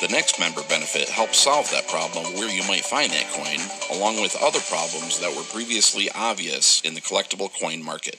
The 0.00 0.08
next 0.08 0.40
member 0.40 0.62
benefit 0.68 1.10
helps 1.10 1.38
solve 1.38 1.70
that 1.70 1.86
problem 1.86 2.24
where 2.34 2.48
you 2.48 2.66
might 2.66 2.84
find 2.84 3.12
that 3.12 3.28
coin, 3.32 3.60
along 3.96 4.22
with 4.22 4.34
other 4.40 4.60
problems 4.60 5.20
that 5.20 5.36
were 5.36 5.42
previously 5.42 6.08
obvious 6.14 6.80
in 6.80 6.94
the 6.94 7.02
collectible 7.02 7.50
coin 7.60 7.84
market. 7.84 8.18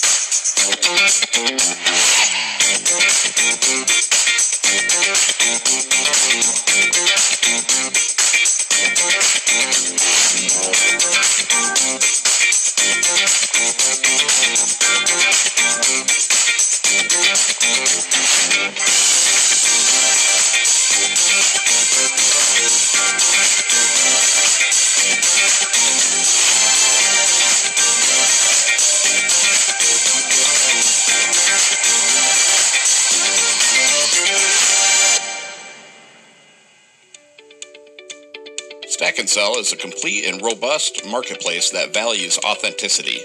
Stack 39.11 39.19
and 39.19 39.29
Sell 39.29 39.57
is 39.57 39.73
a 39.73 39.75
complete 39.75 40.23
and 40.23 40.41
robust 40.41 41.05
marketplace 41.05 41.69
that 41.71 41.93
values 41.93 42.39
authenticity. 42.45 43.19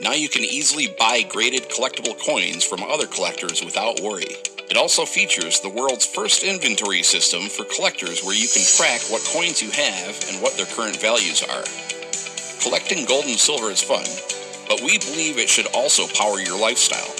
Now 0.00 0.10
you 0.10 0.28
can 0.28 0.42
easily 0.42 0.88
buy 0.98 1.22
graded 1.22 1.70
collectible 1.70 2.18
coins 2.26 2.64
from 2.64 2.82
other 2.82 3.06
collectors 3.06 3.64
without 3.64 4.00
worry. 4.00 4.34
It 4.68 4.76
also 4.76 5.04
features 5.04 5.60
the 5.60 5.68
world's 5.68 6.04
first 6.04 6.42
inventory 6.42 7.04
system 7.04 7.42
for 7.42 7.64
collectors 7.72 8.24
where 8.24 8.34
you 8.34 8.48
can 8.48 8.64
track 8.64 9.00
what 9.10 9.22
coins 9.32 9.62
you 9.62 9.70
have 9.70 10.18
and 10.28 10.42
what 10.42 10.56
their 10.56 10.66
current 10.66 11.00
values 11.00 11.44
are. 11.44 11.62
Collecting 12.60 13.06
gold 13.06 13.26
and 13.26 13.38
silver 13.38 13.70
is 13.70 13.80
fun, 13.80 14.06
but 14.66 14.82
we 14.82 14.98
believe 14.98 15.38
it 15.38 15.48
should 15.48 15.68
also 15.72 16.08
power 16.18 16.40
your 16.40 16.58
lifestyle. 16.58 17.14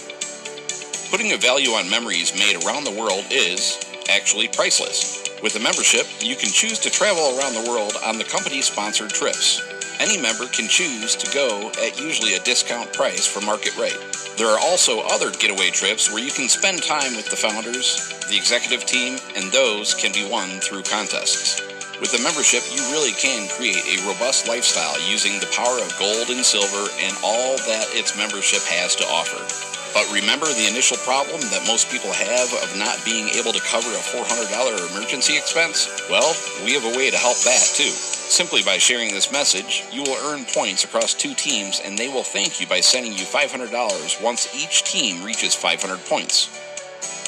Putting 1.13 1.35
a 1.35 1.37
value 1.37 1.71
on 1.71 1.89
memories 1.89 2.35
made 2.35 2.65
around 2.67 2.83
the 2.83 2.99
world 2.99 3.27
is 3.31 3.79
actually 4.11 4.49
priceless. 4.49 5.18
With 5.43 5.55
a 5.55 5.61
membership, 5.61 6.05
you 6.21 6.35
can 6.35 6.51
choose 6.51 6.81
to 6.81 6.91
travel 6.91 7.39
around 7.39 7.55
the 7.55 7.71
world 7.71 7.95
on 8.05 8.19
the 8.19 8.25
company 8.25 8.61
sponsored 8.61 9.11
trips. 9.11 9.63
Any 10.01 10.21
member 10.21 10.47
can 10.49 10.67
choose 10.67 11.15
to 11.15 11.33
go 11.33 11.71
at 11.81 12.01
usually 12.01 12.35
a 12.35 12.41
discount 12.41 12.93
price 12.93 13.25
for 13.25 13.41
market 13.41 13.77
rate. 13.79 13.99
There 14.37 14.49
are 14.49 14.59
also 14.59 15.01
other 15.07 15.31
getaway 15.31 15.71
trips 15.71 16.11
where 16.11 16.23
you 16.23 16.33
can 16.33 16.49
spend 16.49 16.83
time 16.83 17.15
with 17.15 17.31
the 17.31 17.37
founders, 17.37 18.13
the 18.29 18.37
executive 18.37 18.85
team, 18.85 19.19
and 19.37 19.53
those 19.53 19.95
can 19.95 20.13
be 20.13 20.29
won 20.29 20.59
through 20.59 20.83
contests. 20.83 21.63
With 22.01 22.19
a 22.19 22.23
membership, 22.23 22.63
you 22.75 22.83
really 22.91 23.13
can 23.13 23.49
create 23.49 23.87
a 23.87 24.07
robust 24.09 24.49
lifestyle 24.49 24.99
using 25.09 25.39
the 25.39 25.51
power 25.55 25.79
of 25.79 25.99
gold 26.01 26.31
and 26.31 26.45
silver 26.45 26.91
and 26.99 27.17
all 27.23 27.57
that 27.71 27.87
its 27.95 28.17
membership 28.17 28.63
has 28.63 28.97
to 28.97 29.05
offer. 29.07 29.68
But 29.95 30.11
remember 30.13 30.47
the 30.47 30.69
initial 30.69 30.97
problem 30.99 31.41
that 31.51 31.67
most 31.67 31.91
people 31.91 32.13
have 32.13 32.53
of 32.63 32.79
not 32.79 33.05
being 33.05 33.29
able 33.31 33.53
to 33.53 33.61
cover 33.61 33.89
a 33.91 34.03
$400 34.03 34.91
emergency 34.93 35.37
expense? 35.37 35.89
Well, 36.11 36.35
we 36.65 36.75
have 36.75 36.85
a 36.85 36.97
way 36.97 37.11
to 37.11 37.17
help 37.17 37.39
that 37.45 37.63
too. 37.75 37.91
Simply 37.91 38.63
by 38.63 38.79
sharing 38.79 39.11
this 39.11 39.33
message, 39.33 39.85
you 39.91 40.03
will 40.03 40.19
earn 40.29 40.45
points 40.45 40.85
across 40.85 41.15
two 41.15 41.35
teams 41.35 41.81
and 41.85 41.97
they 41.97 42.09
will 42.09 42.23
thank 42.23 42.61
you 42.61 42.67
by 42.67 42.81
sending 42.81 43.13
you 43.13 43.25
$500 43.25 44.23
once 44.23 44.55
each 44.55 44.85
team 44.85 45.25
reaches 45.25 45.55
500 45.55 45.99
points. 46.07 46.49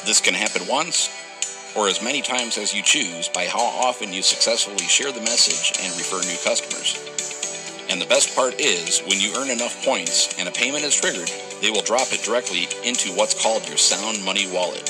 This 0.05 0.21
can 0.21 0.33
happen 0.33 0.67
once 0.67 1.09
or 1.75 1.87
as 1.87 2.01
many 2.03 2.21
times 2.21 2.57
as 2.57 2.73
you 2.73 2.83
choose 2.83 3.29
by 3.29 3.45
how 3.45 3.59
often 3.59 4.13
you 4.13 4.21
successfully 4.21 4.85
share 4.87 5.11
the 5.11 5.21
message 5.21 5.73
and 5.83 5.91
refer 5.97 6.21
new 6.21 6.37
customers. 6.43 7.10
And 7.91 8.01
the 8.01 8.05
best 8.05 8.33
part 8.37 8.57
is, 8.57 9.01
when 9.01 9.19
you 9.19 9.35
earn 9.35 9.49
enough 9.49 9.83
points 9.83 10.33
and 10.39 10.47
a 10.47 10.51
payment 10.51 10.85
is 10.85 10.95
triggered, 10.95 11.29
they 11.59 11.69
will 11.69 11.81
drop 11.81 12.13
it 12.13 12.23
directly 12.23 12.69
into 12.85 13.11
what's 13.11 13.35
called 13.43 13.67
your 13.67 13.75
Sound 13.75 14.23
Money 14.23 14.49
Wallet. 14.49 14.85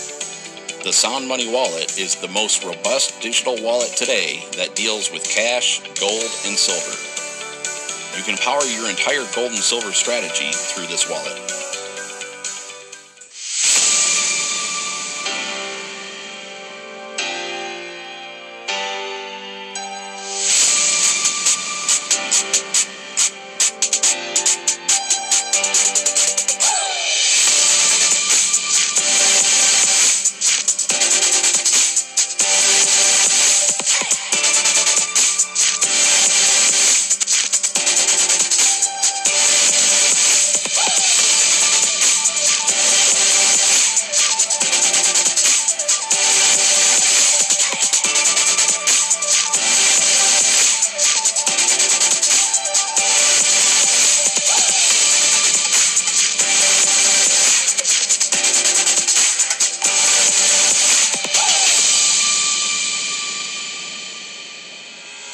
The 0.84 0.94
Sound 0.94 1.28
Money 1.28 1.52
Wallet 1.52 1.98
is 1.98 2.16
the 2.16 2.28
most 2.28 2.64
robust 2.64 3.20
digital 3.20 3.58
wallet 3.64 3.90
today 3.98 4.46
that 4.56 4.76
deals 4.76 5.12
with 5.12 5.28
cash, 5.28 5.82
gold, 6.00 6.30
and 6.46 6.54
silver. 6.54 6.94
You 8.16 8.24
can 8.24 8.38
power 8.38 8.64
your 8.66 8.88
entire 8.88 9.26
gold 9.34 9.50
and 9.50 9.58
silver 9.58 9.92
strategy 9.94 10.52
through 10.54 10.86
this 10.86 11.10
wallet. 11.10 11.61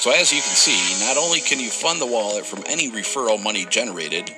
So 0.07 0.13
as 0.13 0.31
you 0.31 0.41
can 0.41 0.55
see, 0.55 1.05
not 1.05 1.17
only 1.17 1.41
can 1.41 1.59
you 1.59 1.69
fund 1.69 1.99
the 1.99 2.05
wallet 2.05 2.45
from 2.45 2.63
any 2.65 2.89
referral 2.89 3.43
money 3.43 3.65
generated, 3.65 4.31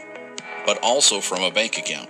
but 0.66 0.80
also 0.82 1.22
from 1.22 1.44
a 1.44 1.52
bank 1.52 1.78
account. 1.78 2.10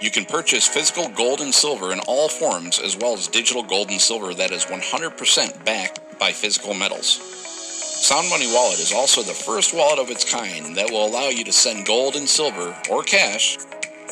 You 0.00 0.10
can 0.10 0.24
purchase 0.24 0.66
physical 0.66 1.08
gold 1.10 1.42
and 1.42 1.52
silver 1.52 1.92
in 1.92 2.00
all 2.08 2.30
forms 2.30 2.78
as 2.78 2.96
well 2.96 3.12
as 3.12 3.28
digital 3.28 3.62
gold 3.62 3.90
and 3.90 4.00
silver 4.00 4.32
that 4.32 4.52
is 4.52 4.64
100% 4.64 5.64
backed 5.66 6.18
by 6.18 6.32
physical 6.32 6.72
metals. 6.72 7.08
Sound 7.08 8.30
Money 8.30 8.50
Wallet 8.50 8.80
is 8.80 8.94
also 8.94 9.20
the 9.20 9.34
first 9.34 9.74
wallet 9.74 9.98
of 9.98 10.08
its 10.08 10.24
kind 10.24 10.74
that 10.76 10.90
will 10.90 11.04
allow 11.04 11.28
you 11.28 11.44
to 11.44 11.52
send 11.52 11.84
gold 11.84 12.16
and 12.16 12.26
silver 12.26 12.74
or 12.90 13.02
cash 13.02 13.58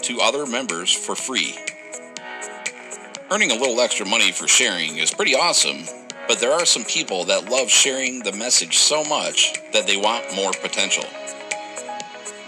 to 0.03 0.21
other 0.21 0.45
members 0.45 0.93
for 0.93 1.15
free. 1.15 1.57
Earning 3.31 3.53
a 3.53 3.55
little 3.55 3.81
extra 3.81 4.05
money 4.05 4.33
for 4.33 4.47
sharing 4.47 4.99
is 4.99 5.15
pretty 5.15 5.35
awesome, 5.35 5.85
but 6.31 6.39
there 6.39 6.53
are 6.53 6.65
some 6.65 6.85
people 6.85 7.25
that 7.25 7.51
love 7.51 7.69
sharing 7.69 8.21
the 8.21 8.31
message 8.31 8.79
so 8.79 9.03
much 9.03 9.53
that 9.73 9.85
they 9.89 9.97
want 9.97 10.33
more 10.37 10.53
potential. 10.63 11.03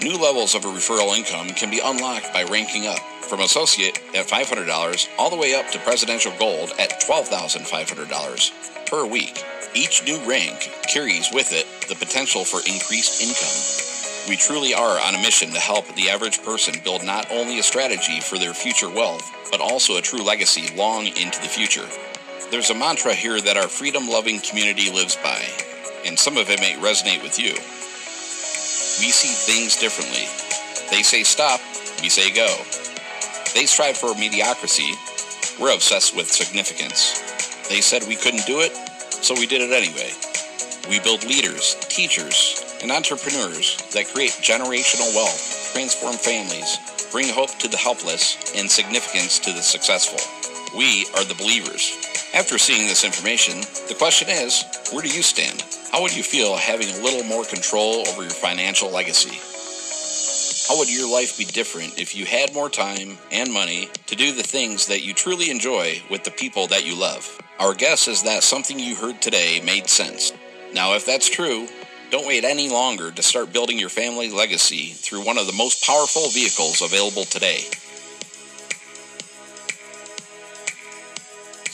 New 0.01 0.17
levels 0.17 0.55
of 0.55 0.65
a 0.65 0.69
referral 0.69 1.17
income 1.17 1.49
can 1.49 1.69
be 1.69 1.81
unlocked 1.85 2.33
by 2.33 2.45
ranking 2.45 2.87
up 2.87 3.01
from 3.23 3.41
associate 3.41 3.99
at 4.15 4.29
$500 4.29 5.09
all 5.19 5.31
the 5.31 5.37
way 5.37 5.57
up 5.57 5.69
to 5.73 5.81
presidential 5.81 6.33
gold 6.39 6.71
at 6.79 7.01
$12,500 7.01 8.87
per 8.89 9.05
week. 9.05 9.43
Each 9.75 10.07
new 10.07 10.21
rank 10.29 10.71
carries 10.87 11.33
with 11.33 11.53
it 11.53 11.67
the 11.89 11.97
potential 11.97 12.45
for 12.45 12.59
increased 12.59 13.21
income. 13.21 14.29
We 14.31 14.37
truly 14.37 14.75
are 14.75 15.01
on 15.01 15.17
a 15.17 15.23
mission 15.23 15.51
to 15.51 15.59
help 15.59 15.93
the 15.97 16.09
average 16.09 16.41
person 16.45 16.75
build 16.85 17.03
not 17.03 17.29
only 17.33 17.59
a 17.59 17.65
strategy 17.65 18.21
for 18.21 18.39
their 18.39 18.55
future 18.55 18.89
wealth, 18.89 19.29
but 19.51 19.61
also 19.61 19.97
a 19.97 20.03
true 20.03 20.23
legacy 20.23 20.73
long 20.77 21.09
into 21.09 21.41
the 21.41 21.49
future. 21.49 21.89
There's 22.53 22.69
a 22.69 22.75
mantra 22.75 23.15
here 23.15 23.41
that 23.41 23.57
our 23.57 23.67
freedom 23.67 24.07
loving 24.11 24.39
community 24.39 24.93
lives 24.93 25.17
by, 25.17 25.41
and 26.05 26.19
some 26.19 26.37
of 26.37 26.51
it 26.51 26.61
may 26.61 26.75
resonate 26.75 27.23
with 27.23 27.39
you. 27.39 27.55
We 29.01 29.09
see 29.09 29.33
things 29.33 29.79
differently. 29.81 30.29
They 30.91 31.03
say 31.03 31.23
stop, 31.23 31.61
we 32.03 32.11
say 32.11 32.29
go. 32.31 32.61
They 33.55 33.65
strive 33.65 33.97
for 33.97 34.13
mediocrity. 34.21 34.93
We're 35.59 35.73
obsessed 35.73 36.15
with 36.15 36.31
significance. 36.31 37.25
They 37.71 37.81
said 37.81 38.05
we 38.07 38.17
couldn't 38.17 38.45
do 38.45 38.61
it, 38.61 38.77
so 39.25 39.33
we 39.33 39.47
did 39.47 39.63
it 39.63 39.73
anyway. 39.73 40.13
We 40.91 41.01
build 41.01 41.25
leaders, 41.25 41.77
teachers, 41.89 42.77
and 42.83 42.93
entrepreneurs 42.93 43.81
that 43.95 44.13
create 44.13 44.33
generational 44.45 45.09
wealth, 45.17 45.73
transform 45.73 46.17
families, 46.17 46.77
bring 47.13 47.33
hope 47.33 47.57
to 47.61 47.69
the 47.69 47.79
helpless, 47.79 48.37
and 48.55 48.71
significance 48.71 49.39
to 49.39 49.55
the 49.55 49.63
successful. 49.63 50.21
We 50.77 51.07
are 51.17 51.25
the 51.25 51.37
believers. 51.41 52.12
After 52.35 52.57
seeing 52.57 52.87
this 52.87 53.05
information, 53.05 53.61
the 53.89 53.95
question 53.95 54.31
is, 54.31 54.65
where 54.91 55.03
do 55.03 55.09
you 55.09 55.23
stand? 55.23 55.63
How 55.91 56.01
would 56.01 56.17
you 56.17 56.23
feel 56.23 56.57
having 56.57 56.89
a 56.89 57.03
little 57.03 57.25
more 57.25 57.45
control 57.45 58.09
over 58.09 58.23
your 58.23 58.31
financial 58.31 58.91
legacy? 58.91 59.37
How 60.67 60.79
would 60.79 60.91
your 60.91 61.13
life 61.13 61.37
be 61.37 61.45
different 61.45 61.99
if 62.01 62.17
you 62.17 62.25
had 62.25 62.55
more 62.55 62.71
time 62.71 63.19
and 63.31 63.53
money 63.53 63.91
to 64.07 64.17
do 64.17 64.33
the 64.33 64.43
things 64.43 64.87
that 64.87 65.05
you 65.05 65.13
truly 65.13 65.51
enjoy 65.51 66.01
with 66.11 66.25
the 66.25 66.31
people 66.31 66.67
that 66.69 66.87
you 66.87 66.99
love? 66.99 67.39
Our 67.59 67.75
guess 67.75 68.09
is 68.09 68.23
that 68.23 68.43
something 68.43 68.79
you 68.79 68.97
heard 68.97 69.21
today 69.21 69.61
made 69.63 69.91
sense. 69.91 70.33
Now, 70.73 70.95
if 70.95 71.05
that's 71.05 71.29
true, 71.29 71.69
don't 72.11 72.27
wait 72.27 72.45
any 72.45 72.71
longer 72.71 73.11
to 73.11 73.23
start 73.23 73.53
building 73.53 73.79
your 73.79 73.91
family 73.91 74.31
legacy 74.31 74.93
through 74.93 75.27
one 75.27 75.37
of 75.37 75.47
the 75.47 75.53
most 75.53 75.85
powerful 75.85 76.31
vehicles 76.31 76.81
available 76.81 77.25
today. 77.25 77.65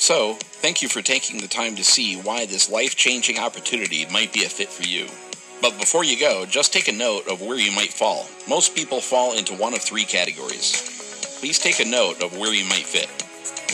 So, 0.08 0.38
thank 0.40 0.80
you 0.80 0.88
for 0.88 1.02
taking 1.02 1.38
the 1.38 1.46
time 1.46 1.76
to 1.76 1.84
see 1.84 2.16
why 2.16 2.46
this 2.46 2.70
life 2.70 2.96
changing 2.96 3.38
opportunity 3.38 4.06
might 4.10 4.32
be 4.32 4.42
a 4.42 4.48
fit 4.48 4.70
for 4.70 4.84
you. 4.84 5.06
But 5.60 5.78
before 5.78 6.02
you 6.02 6.18
go, 6.18 6.46
just 6.46 6.72
take 6.72 6.88
a 6.88 6.92
note 6.92 7.28
of 7.28 7.42
where 7.42 7.58
you 7.58 7.70
might 7.72 7.92
fall. 7.92 8.24
Most 8.48 8.74
people 8.74 9.02
fall 9.02 9.36
into 9.36 9.52
one 9.52 9.74
of 9.74 9.82
three 9.82 10.06
categories. 10.06 11.36
Please 11.40 11.58
take 11.58 11.78
a 11.80 11.84
note 11.84 12.22
of 12.22 12.38
where 12.38 12.54
you 12.54 12.64
might 12.64 12.86
fit. 12.86 13.10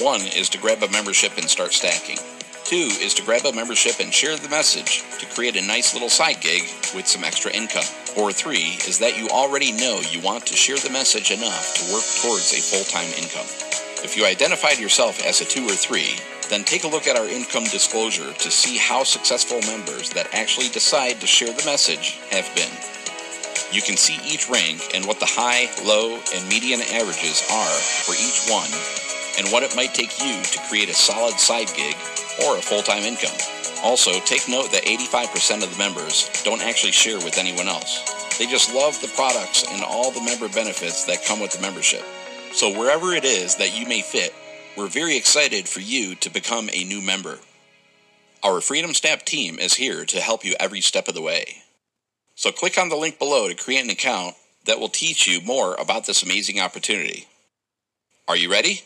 One 0.03 0.23
is 0.23 0.49
to 0.49 0.59
grab 0.59 0.83
a 0.83 0.91
membership 0.91 1.39
and 1.39 1.49
start 1.49 1.73
stacking. 1.73 2.19
Two 2.65 2.91
is 2.99 3.15
to 3.15 3.23
grab 3.23 3.47
a 3.47 3.53
membership 3.53 4.01
and 4.01 4.13
share 4.13 4.37
the 4.37 4.49
message 4.49 5.05
to 5.21 5.33
create 5.37 5.55
a 5.55 5.65
nice 5.65 5.95
little 5.95 6.11
side 6.11 6.41
gig 6.41 6.63
with 6.97 7.07
some 7.07 7.23
extra 7.23 7.53
income. 7.53 7.87
Or 8.19 8.33
three 8.33 8.75
is 8.91 8.99
that 8.99 9.17
you 9.17 9.29
already 9.29 9.71
know 9.71 10.01
you 10.11 10.21
want 10.21 10.47
to 10.47 10.57
share 10.57 10.79
the 10.79 10.91
message 10.91 11.31
enough 11.31 11.75
to 11.75 11.93
work 11.95 12.03
towards 12.27 12.51
a 12.51 12.59
full 12.59 12.83
time 12.91 13.11
income. 13.23 13.47
If 14.05 14.19
you 14.19 14.27
identified 14.27 14.79
yourself 14.79 15.25
as 15.25 15.41
a 15.41 15.47
two 15.47 15.65
or 15.65 15.73
three, 15.73 16.21
then 16.51 16.63
take 16.63 16.85
a 16.85 16.89
look 16.89 17.07
at 17.07 17.17
our 17.17 17.27
income 17.27 17.65
disclosure 17.65 18.35
to 18.35 18.51
see 18.51 18.77
how 18.77 19.03
successful 19.03 19.63
members 19.63 20.11
that 20.11 20.29
actually 20.35 20.69
decide 20.69 21.23
to 21.23 21.27
share 21.27 21.49
the 21.49 21.65
message 21.65 22.21
have 22.29 22.45
been. 22.55 22.69
You 23.73 23.81
can 23.81 23.97
see 23.97 24.21
each 24.23 24.51
rank 24.51 24.93
and 24.95 25.07
what 25.07 25.21
the 25.21 25.27
high, 25.27 25.73
low, 25.89 26.21
and 26.37 26.49
median 26.51 26.83
averages 26.93 27.49
are 27.51 27.77
for 28.05 28.13
each 28.13 28.45
one, 28.53 28.69
and 29.41 29.49
what 29.49 29.65
it 29.65 29.75
might 29.75 29.95
take 29.95 30.21
you 30.21 30.37
to 30.53 30.69
create 30.69 30.91
a 30.91 30.95
solid 30.95 31.41
side 31.41 31.73
gig 31.75 31.97
or 32.45 32.59
a 32.59 32.63
full 32.63 32.83
time 32.83 33.05
income. 33.05 33.35
Also, 33.83 34.13
take 34.29 34.47
note 34.53 34.71
that 34.73 34.85
85% 34.85 35.65
of 35.65 35.73
the 35.73 35.79
members 35.79 36.29
don't 36.45 36.61
actually 36.61 36.93
share 36.93 37.17
with 37.25 37.39
anyone 37.39 37.69
else. 37.69 38.05
They 38.39 38.45
just 38.45 38.75
love 38.75 39.01
the 39.01 39.09
products 39.17 39.65
and 39.73 39.83
all 39.83 40.11
the 40.11 40.23
member 40.23 40.49
benefits 40.51 41.05
that 41.05 41.25
come 41.25 41.41
with 41.41 41.53
the 41.53 41.63
membership. 41.63 42.05
So, 42.55 42.71
wherever 42.71 43.13
it 43.13 43.25
is 43.25 43.57
that 43.57 43.77
you 43.77 43.85
may 43.85 44.01
fit, 44.01 44.33
we're 44.77 44.89
very 44.89 45.17
excited 45.17 45.69
for 45.69 45.81
you 45.81 46.15
to 46.17 46.31
become 46.31 46.71
a 46.73 46.85
new 46.85 47.03
member. 47.03 47.39
Our 48.45 48.61
Freedom 48.61 48.95
Snap 48.95 49.25
team 49.25 49.59
is 49.59 49.75
here 49.75 50.05
to 50.05 50.21
help 50.21 50.45
you 50.45 50.55
every 50.61 50.81
step 50.81 51.09
of 51.09 51.15
the 51.15 51.21
way. 51.21 51.65
So 52.37 52.53
click 52.53 52.79
on 52.79 52.91
the 52.91 52.97
link 52.97 53.19
below 53.19 53.49
to 53.49 53.55
create 53.55 53.85
an 53.85 53.91
account 53.91 54.35
that 54.67 54.79
will 54.79 54.89
teach 54.89 55.27
you 55.27 55.41
more 55.41 55.75
about 55.75 56.07
this 56.07 56.23
amazing 56.23 56.61
opportunity. 56.61 57.27
Are 58.29 58.37
you 58.37 58.51
ready? 58.51 58.83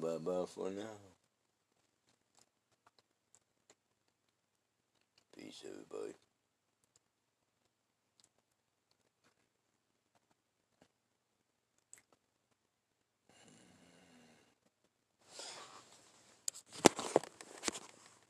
Bye 0.00 0.18
bye 0.18 0.44
for 0.46 0.70
now. 0.70 0.82
Peace, 5.36 5.64
everybody. 5.64 6.14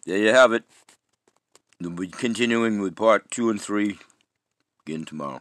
There 0.07 0.19
you 0.19 0.29
have 0.29 0.53
it. 0.53 0.65
We'll 1.81 1.91
be 1.91 2.09
continuing 2.09 2.81
with 2.81 2.97
part 2.97 3.31
two 3.31 3.51
and 3.51 3.61
three 3.61 3.99
again 4.87 5.05
tomorrow. 5.05 5.41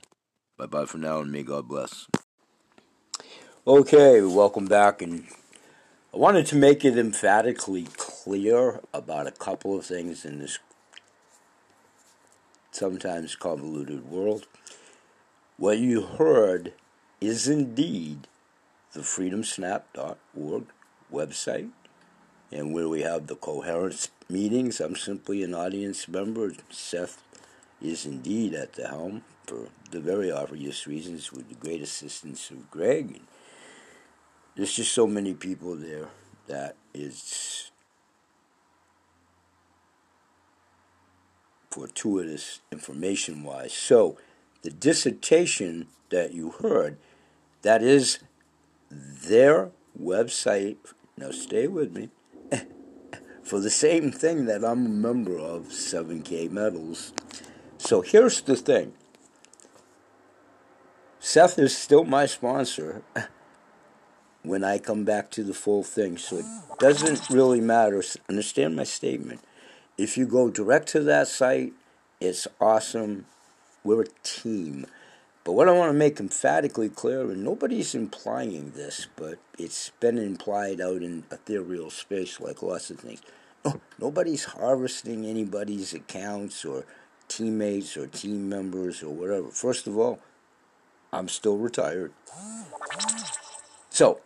Bye 0.57 0.67
bye 0.67 0.85
for 0.85 0.97
now, 0.97 1.19
and 1.19 1.31
may 1.31 1.43
God 1.43 1.67
bless. 1.67 2.07
Okay, 3.67 4.21
welcome 4.21 4.65
back, 4.65 5.01
and 5.01 5.25
I 6.15 6.17
wanted 6.17 6.45
to 6.45 6.55
make 6.55 6.85
it 6.85 6.97
emphatically 6.97 7.87
clear 7.97 8.79
about 8.93 9.27
a 9.27 9.31
couple 9.31 9.77
of 9.77 9.85
things 9.85 10.23
in 10.23 10.39
this 10.39 10.59
sometimes 12.71 13.35
convoluted 13.35 14.09
world. 14.09 14.47
What 15.57 15.77
you 15.77 16.03
heard 16.03 16.71
is 17.19 17.49
indeed 17.49 18.29
the 18.93 19.01
freedomsnap.org 19.01 20.67
website 21.11 21.71
and 22.49 22.73
where 22.73 22.87
we 22.87 23.01
have 23.01 23.27
the 23.27 23.35
coherence 23.35 24.07
meetings. 24.29 24.79
I'm 24.79 24.95
simply 24.95 25.43
an 25.43 25.53
audience 25.53 26.07
member. 26.07 26.53
Seth 26.69 27.21
is 27.81 28.05
indeed 28.05 28.53
at 28.53 28.75
the 28.75 28.87
helm 28.87 29.25
for 29.45 29.67
the 29.91 29.99
very 29.99 30.31
obvious 30.31 30.87
reasons 30.87 31.33
with 31.33 31.49
the 31.49 31.55
great 31.55 31.81
assistance 31.81 32.49
of 32.51 32.71
Greg. 32.71 33.19
There's 34.55 34.73
just 34.73 34.93
so 34.93 35.05
many 35.05 35.33
people 35.33 35.75
there 35.75 36.09
that 36.47 36.75
is 36.93 37.71
fortuitous 41.69 42.61
information 42.71 43.43
wise. 43.43 43.73
So 43.73 44.17
the 44.61 44.69
dissertation 44.69 45.87
that 46.09 46.33
you 46.33 46.51
heard, 46.51 46.97
that 47.63 47.83
is 47.83 48.19
their 48.89 49.71
website. 50.01 50.77
Now 51.17 51.31
stay 51.31 51.67
with 51.67 51.93
me 51.93 52.09
for 53.43 53.59
the 53.59 53.69
same 53.69 54.11
thing 54.11 54.45
that 54.45 54.63
I'm 54.63 54.85
a 54.85 54.89
member 54.89 55.37
of, 55.37 55.67
7K 55.67 56.49
Metals. 56.49 57.11
So 57.77 58.01
here's 58.01 58.39
the 58.41 58.55
thing 58.55 58.93
Seth 61.19 61.59
is 61.59 61.77
still 61.77 62.05
my 62.05 62.25
sponsor 62.25 63.03
when 64.47 64.63
I 64.63 64.77
come 64.77 65.03
back 65.03 65.31
to 65.31 65.43
the 65.43 65.53
full 65.53 65.83
thing, 65.83 66.17
so 66.17 66.37
it 66.37 66.45
doesn't 66.79 67.29
really 67.29 67.61
matter. 67.61 68.03
Understand 68.29 68.75
my 68.75 68.83
statement. 68.83 69.41
If 69.97 70.17
you 70.17 70.25
go 70.25 70.49
direct 70.49 70.87
to 70.89 71.01
that 71.01 71.27
site, 71.27 71.73
it's 72.19 72.47
awesome. 72.59 73.25
We're 73.83 74.03
a 74.03 74.07
team. 74.23 74.87
But 75.43 75.53
what 75.53 75.69
I 75.69 75.73
want 75.73 75.89
to 75.91 75.97
make 75.97 76.19
emphatically 76.19 76.89
clear, 76.89 77.21
and 77.21 77.43
nobody's 77.43 77.93
implying 77.93 78.71
this, 78.71 79.07
but 79.15 79.37
it's 79.59 79.91
been 79.99 80.17
implied 80.17 80.81
out 80.81 81.03
in 81.03 81.23
ethereal 81.31 81.91
space 81.91 82.39
like 82.39 82.63
lots 82.63 82.89
of 82.89 82.99
things. 82.99 83.21
No, 83.63 83.79
nobody's 83.99 84.45
harvesting 84.45 85.25
anybody's 85.25 85.93
accounts 85.93 86.65
or 86.65 86.83
teammates 87.27 87.95
or 87.95 88.07
team 88.07 88.49
members 88.49 89.03
or 89.03 89.13
whatever. 89.13 89.49
First 89.49 89.85
of 89.85 89.97
all, 89.97 90.19
I'm 91.13 91.27
still 91.27 91.57
retired. 91.57 92.11
So, 93.89 94.19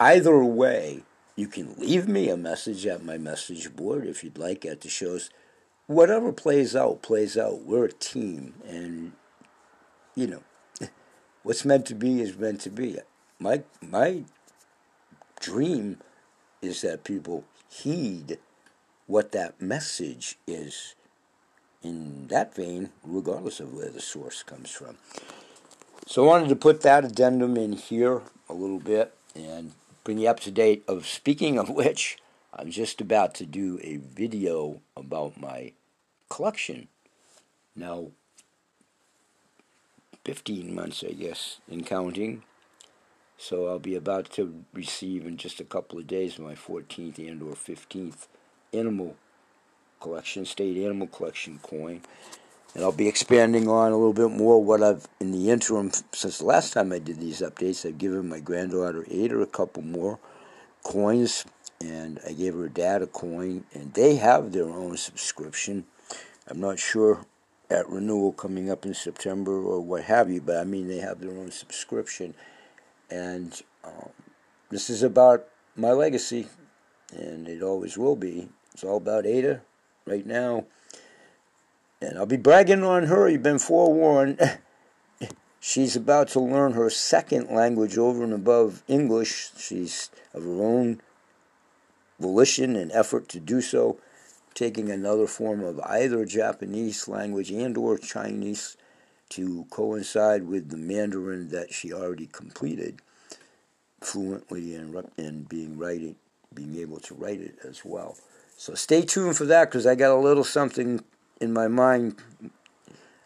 either 0.00 0.42
way, 0.44 1.02
you 1.36 1.48
can 1.48 1.74
leave 1.78 2.08
me 2.08 2.28
a 2.28 2.36
message 2.36 2.86
at 2.86 3.04
my 3.04 3.18
message 3.18 3.74
board 3.74 4.06
if 4.06 4.22
you'd 4.22 4.38
like 4.38 4.64
at 4.64 4.80
the 4.80 4.88
shows. 4.88 5.30
Whatever 5.86 6.32
plays 6.32 6.74
out, 6.74 7.02
plays 7.02 7.36
out. 7.36 7.62
We're 7.62 7.86
a 7.86 7.92
team, 7.92 8.54
and 8.66 9.12
you 10.14 10.26
know, 10.26 10.42
what's 11.42 11.64
meant 11.64 11.86
to 11.86 11.94
be 11.94 12.20
is 12.20 12.36
meant 12.36 12.60
to 12.62 12.70
be. 12.70 12.98
My 13.38 13.64
my 13.82 14.24
dream 15.40 15.98
is 16.62 16.80
that 16.82 17.04
people 17.04 17.44
heed 17.68 18.38
what 19.06 19.32
that 19.32 19.60
message 19.60 20.38
is 20.46 20.94
in 21.82 22.28
that 22.28 22.54
vein, 22.54 22.90
regardless 23.02 23.60
of 23.60 23.74
where 23.74 23.90
the 23.90 24.00
source 24.00 24.42
comes 24.42 24.70
from. 24.70 24.96
So 26.06 26.24
I 26.24 26.26
wanted 26.26 26.48
to 26.48 26.56
put 26.56 26.80
that 26.82 27.04
addendum 27.04 27.56
in 27.56 27.74
here 27.74 28.22
a 28.48 28.54
little 28.54 28.78
bit 28.78 29.14
and 29.34 29.72
bring 30.04 30.18
you 30.18 30.28
up 30.28 30.40
to 30.40 30.50
date. 30.50 30.84
Of 30.86 31.06
speaking 31.06 31.58
of 31.58 31.70
which, 31.70 32.18
I'm 32.52 32.70
just 32.70 33.00
about 33.00 33.34
to 33.36 33.46
do 33.46 33.80
a 33.82 33.96
video 33.96 34.80
about 34.96 35.40
my 35.40 35.72
collection. 36.28 36.88
Now, 37.74 38.10
15 40.24 40.74
months, 40.74 41.02
I 41.06 41.12
guess, 41.12 41.58
in 41.68 41.84
counting. 41.84 42.44
So 43.36 43.66
I'll 43.66 43.80
be 43.80 43.96
about 43.96 44.30
to 44.32 44.64
receive 44.72 45.26
in 45.26 45.36
just 45.36 45.58
a 45.58 45.64
couple 45.64 45.98
of 45.98 46.06
days 46.06 46.38
my 46.38 46.54
14th 46.54 47.18
and 47.18 47.42
or 47.42 47.54
15th 47.54 48.28
animal 48.72 49.16
collection, 50.00 50.44
state 50.44 50.76
animal 50.76 51.08
collection 51.08 51.58
coin. 51.62 52.02
And 52.74 52.82
I'll 52.82 52.92
be 52.92 53.08
expanding 53.08 53.68
on 53.68 53.92
a 53.92 53.96
little 53.96 54.12
bit 54.12 54.36
more 54.36 54.62
what 54.62 54.82
I've, 54.82 55.06
in 55.20 55.30
the 55.30 55.50
interim, 55.50 55.92
since 56.12 56.38
the 56.38 56.44
last 56.44 56.72
time 56.72 56.92
I 56.92 56.98
did 56.98 57.20
these 57.20 57.40
updates, 57.40 57.86
I've 57.86 57.98
given 57.98 58.28
my 58.28 58.40
granddaughter 58.40 59.04
Ada 59.08 59.40
a 59.40 59.46
couple 59.46 59.82
more 59.82 60.18
coins, 60.82 61.44
and 61.80 62.18
I 62.26 62.32
gave 62.32 62.54
her 62.54 62.68
dad 62.68 63.02
a 63.02 63.06
coin, 63.06 63.64
and 63.72 63.94
they 63.94 64.16
have 64.16 64.52
their 64.52 64.68
own 64.68 64.96
subscription. 64.96 65.84
I'm 66.48 66.60
not 66.60 66.80
sure 66.80 67.24
at 67.70 67.88
renewal 67.88 68.32
coming 68.32 68.70
up 68.70 68.84
in 68.84 68.94
September 68.94 69.52
or 69.52 69.80
what 69.80 70.04
have 70.04 70.30
you, 70.30 70.40
but 70.40 70.56
I 70.56 70.64
mean 70.64 70.88
they 70.88 70.98
have 70.98 71.20
their 71.20 71.30
own 71.30 71.50
subscription, 71.50 72.34
and 73.08 73.60
um, 73.84 74.10
this 74.70 74.90
is 74.90 75.02
about 75.02 75.46
my 75.76 75.92
legacy, 75.92 76.48
and 77.12 77.48
it 77.48 77.62
always 77.62 77.96
will 77.96 78.16
be. 78.16 78.48
It's 78.72 78.84
all 78.84 78.96
about 78.96 79.26
Ada 79.26 79.62
right 80.06 80.26
now, 80.26 80.64
and 82.04 82.18
I'll 82.18 82.26
be 82.26 82.36
bragging 82.36 82.84
on 82.84 83.04
her. 83.04 83.28
You've 83.28 83.42
been 83.42 83.58
forewarned. 83.58 84.40
She's 85.60 85.96
about 85.96 86.28
to 86.28 86.40
learn 86.40 86.72
her 86.74 86.90
second 86.90 87.50
language 87.50 87.96
over 87.96 88.22
and 88.22 88.34
above 88.34 88.82
English. 88.86 89.50
She's 89.56 90.10
of 90.34 90.42
her 90.44 90.62
own 90.62 91.00
volition 92.20 92.76
and 92.76 92.92
effort 92.92 93.28
to 93.30 93.40
do 93.40 93.60
so 93.60 93.98
taking 94.54 94.90
another 94.90 95.26
form 95.26 95.64
of 95.64 95.80
either 95.80 96.24
Japanese 96.24 97.08
language 97.08 97.50
and 97.50 97.76
or 97.76 97.98
Chinese 97.98 98.76
to 99.30 99.66
coincide 99.70 100.46
with 100.46 100.68
the 100.68 100.76
Mandarin 100.76 101.48
that 101.48 101.72
she 101.72 101.92
already 101.92 102.26
completed 102.26 103.00
fluently 104.00 104.74
and, 104.74 104.94
and 105.16 105.48
being 105.48 105.76
writing, 105.76 106.14
being 106.52 106.76
able 106.76 107.00
to 107.00 107.14
write 107.14 107.40
it 107.40 107.56
as 107.66 107.84
well. 107.84 108.16
So 108.56 108.74
stay 108.74 109.02
tuned 109.02 109.36
for 109.36 109.44
that 109.46 109.70
because 109.70 109.86
I 109.86 109.94
got 109.94 110.14
a 110.14 110.20
little 110.20 110.44
something 110.44 111.02
in 111.40 111.52
my 111.52 111.68
mind 111.68 112.16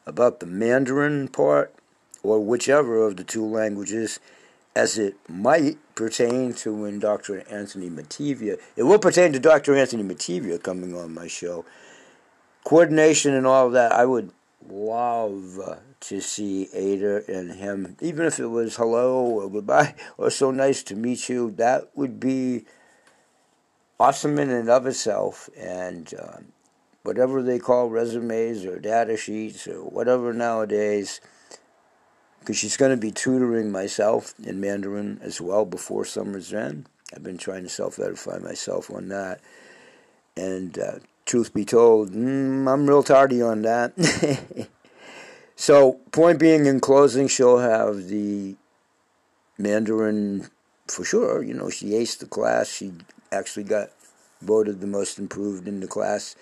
about 0.07 0.41
the 0.41 0.47
Mandarin 0.47 1.29
part 1.29 1.75
or 2.23 2.41
whichever 2.41 3.07
of 3.07 3.17
the 3.17 3.25
two 3.25 3.45
languages 3.45 4.19
as 4.75 4.97
it 4.97 5.17
might 5.29 5.77
pertain 5.95 6.53
to 6.55 6.73
when 6.73 6.99
Dr. 6.99 7.43
Anthony 7.51 7.91
Metivier, 7.91 8.59
it 8.77 8.85
will 8.85 8.99
pertain 8.99 9.33
to 9.33 9.41
Dr. 9.41 9.75
Anthony 9.77 10.03
Metivier 10.03 10.63
coming 10.63 10.97
on 10.97 11.13
my 11.13 11.27
show. 11.27 11.65
Coordination 12.65 13.35
and 13.35 13.47
all 13.47 13.67
of 13.67 13.73
that, 13.73 13.93
I 13.93 14.05
would 14.05 14.31
love 14.69 15.81
to 16.01 16.21
see 16.21 16.69
Ada 16.73 17.25
and 17.29 17.53
him, 17.53 17.97
even 18.01 18.27
if 18.27 18.39
it 18.39 18.47
was 18.47 18.77
hello 18.77 19.25
or 19.25 19.51
goodbye 19.51 19.95
or 20.19 20.31
so 20.31 20.51
nice 20.51 20.83
to 20.85 20.95
meet 20.95 21.29
you. 21.29 21.51
That 21.53 21.91
would 21.95 22.21
be 22.21 22.65
awesome 23.99 24.39
in 24.39 24.51
and 24.51 24.69
of 24.69 24.87
itself. 24.87 25.51
And 25.59 26.13
uh, 26.15 26.39
whatever 27.09 27.43
they 27.43 27.59
call 27.59 27.89
resumes 27.89 28.67
or 28.67 28.79
data 28.79 29.17
sheets 29.17 29.67
or 29.67 29.81
whatever 29.81 30.35
nowadays 30.35 31.23
because 32.39 32.59
she's 32.59 32.77
going 32.77 32.91
to 32.91 32.99
be 32.99 33.11
tutoring 33.11 33.73
myself 33.73 34.35
in 34.45 34.61
Mandarin 34.61 35.19
as 35.23 35.41
well 35.41 35.65
before 35.65 36.05
summer's 36.05 36.53
end. 36.53 36.87
I've 37.15 37.23
been 37.23 37.39
trying 37.39 37.63
to 37.63 37.71
self 37.71 37.99
edify 37.99 38.39
myself 38.41 38.91
on 38.91 39.09
that. 39.09 39.41
And 40.37 40.79
uh, 40.79 40.99
truth 41.25 41.55
be 41.55 41.65
told, 41.65 42.11
mm, 42.11 42.71
I'm 42.71 42.87
real 42.87 43.03
tardy 43.03 43.41
on 43.41 43.63
that. 43.63 44.69
so, 45.57 45.95
point 46.13 46.39
being, 46.39 46.67
in 46.67 46.81
closing, 46.81 47.27
she'll 47.27 47.59
have 47.59 48.09
the 48.09 48.55
Mandarin 49.57 50.51
for 50.87 51.05
sure. 51.05 51.43
You 51.43 51.55
know, 51.55 51.71
she 51.71 51.91
aced 51.91 52.19
the 52.19 52.27
class. 52.27 52.69
She 52.69 52.93
actually 53.33 53.65
got 53.65 53.89
voted 54.43 54.81
the 54.81 54.87
most 54.87 55.19
improved 55.19 55.67
in 55.67 55.81
the 55.81 55.89
class 55.89 56.37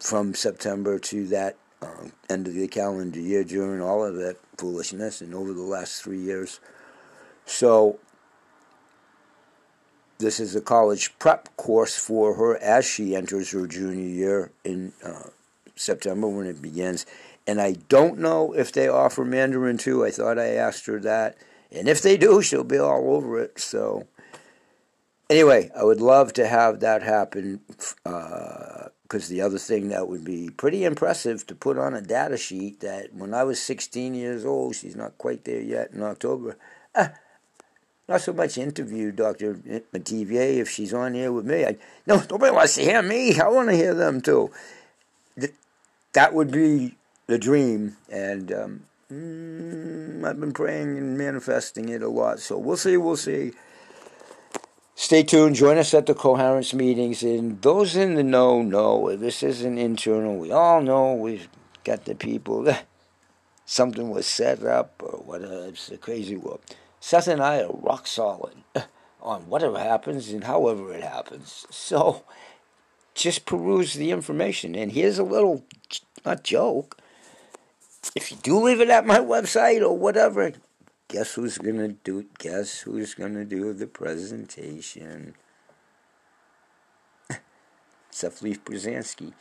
from 0.00 0.34
September 0.34 0.98
to 0.98 1.26
that 1.28 1.56
uh, 1.82 2.08
end 2.30 2.46
of 2.46 2.54
the 2.54 2.68
calendar 2.68 3.20
year 3.20 3.44
during 3.44 3.80
all 3.80 4.04
of 4.04 4.16
that 4.16 4.36
foolishness 4.56 5.20
and 5.20 5.34
over 5.34 5.52
the 5.52 5.62
last 5.62 6.02
three 6.02 6.18
years. 6.18 6.60
So 7.46 7.98
this 10.18 10.40
is 10.40 10.54
a 10.54 10.60
college 10.60 11.18
prep 11.18 11.54
course 11.56 11.96
for 11.96 12.34
her 12.34 12.56
as 12.58 12.84
she 12.84 13.14
enters 13.14 13.50
her 13.52 13.66
junior 13.66 14.08
year 14.08 14.50
in 14.64 14.92
uh, 15.04 15.28
September 15.76 16.28
when 16.28 16.46
it 16.46 16.62
begins. 16.62 17.04
And 17.46 17.60
I 17.60 17.72
don't 17.88 18.18
know 18.18 18.54
if 18.54 18.72
they 18.72 18.88
offer 18.88 19.24
Mandarin 19.24 19.76
too. 19.76 20.04
I 20.04 20.10
thought 20.10 20.38
I 20.38 20.54
asked 20.54 20.86
her 20.86 20.98
that. 21.00 21.36
And 21.70 21.88
if 21.88 22.00
they 22.00 22.16
do, 22.16 22.40
she'll 22.40 22.64
be 22.64 22.78
all 22.78 23.14
over 23.14 23.38
it. 23.40 23.58
So, 23.58 24.06
anyway, 25.28 25.70
I 25.76 25.84
would 25.84 26.00
love 26.00 26.32
to 26.34 26.46
have 26.46 26.80
that 26.80 27.02
happen 27.02 27.60
because 29.04 29.28
the 29.28 29.40
other 29.40 29.58
thing 29.58 29.88
that 29.88 30.08
would 30.08 30.24
be 30.24 30.50
pretty 30.50 30.84
impressive 30.84 31.46
to 31.46 31.54
put 31.54 31.78
on 31.78 31.94
a 31.94 32.00
data 32.00 32.36
sheet 32.36 32.80
that 32.80 33.14
when 33.14 33.32
I 33.32 33.44
was 33.44 33.60
16 33.60 34.14
years 34.14 34.44
old, 34.44 34.74
she's 34.74 34.96
not 34.96 35.16
quite 35.18 35.44
there 35.44 35.60
yet 35.60 35.92
in 35.92 36.02
October. 36.02 36.56
Uh, 36.94 37.08
not 38.08 38.22
so 38.22 38.32
much 38.32 38.58
interview 38.58 39.12
Dr. 39.12 39.54
Metivier 39.54 40.58
if 40.58 40.70
she's 40.70 40.92
on 40.92 41.14
here 41.14 41.32
with 41.32 41.44
me. 41.44 41.64
I, 41.64 41.76
no, 42.06 42.22
nobody 42.30 42.52
wants 42.52 42.74
to 42.76 42.82
hear 42.82 43.02
me. 43.02 43.38
I 43.38 43.48
want 43.48 43.68
to 43.68 43.76
hear 43.76 43.94
them 43.94 44.20
too. 44.20 44.50
That 46.14 46.32
would 46.32 46.50
be 46.50 46.96
the 47.26 47.38
dream, 47.38 47.96
and 48.08 48.52
um, 48.52 48.82
mm, 49.10 50.24
I've 50.24 50.38
been 50.38 50.52
praying 50.52 50.96
and 50.96 51.18
manifesting 51.18 51.88
it 51.88 52.02
a 52.02 52.08
lot. 52.08 52.38
So 52.38 52.56
we'll 52.56 52.76
see, 52.76 52.96
we'll 52.96 53.16
see. 53.16 53.52
Stay 54.96 55.24
tuned. 55.24 55.56
Join 55.56 55.76
us 55.76 55.92
at 55.92 56.06
the 56.06 56.14
coherence 56.14 56.72
meetings. 56.72 57.22
And 57.22 57.60
those 57.62 57.96
in 57.96 58.14
the 58.14 58.22
know 58.22 58.62
know 58.62 59.14
this 59.16 59.42
isn't 59.42 59.78
internal. 59.78 60.36
We 60.36 60.52
all 60.52 60.80
know 60.80 61.14
we've 61.14 61.48
got 61.82 62.04
the 62.04 62.14
people 62.14 62.62
that 62.62 62.86
something 63.66 64.10
was 64.10 64.26
set 64.26 64.62
up 64.62 65.02
or 65.02 65.18
whatever. 65.18 65.66
It's 65.66 65.90
a 65.90 65.96
crazy 65.96 66.36
world. 66.36 66.60
Seth 67.00 67.28
and 67.28 67.42
I 67.42 67.62
are 67.62 67.72
rock 67.72 68.06
solid 68.06 68.54
on 69.20 69.42
whatever 69.42 69.78
happens 69.78 70.30
and 70.30 70.44
however 70.44 70.92
it 70.94 71.02
happens. 71.02 71.66
So 71.70 72.24
just 73.14 73.46
peruse 73.46 73.94
the 73.94 74.10
information. 74.10 74.74
And 74.74 74.92
here's 74.92 75.18
a 75.18 75.24
little, 75.24 75.64
not 76.24 76.44
joke. 76.44 76.98
If 78.14 78.30
you 78.30 78.36
do 78.42 78.60
leave 78.60 78.80
it 78.80 78.90
at 78.90 79.06
my 79.06 79.18
website 79.18 79.82
or 79.82 79.96
whatever, 79.96 80.52
guess 81.08 81.34
who's 81.34 81.58
gonna 81.58 81.88
do? 81.88 82.26
Guess 82.38 82.80
who's 82.80 83.14
gonna 83.14 83.44
do 83.44 83.72
the 83.72 83.86
presentation? 83.86 85.34
Seth 88.10 88.42
Leaf 88.42 88.64
Brzezinski. 88.64 89.32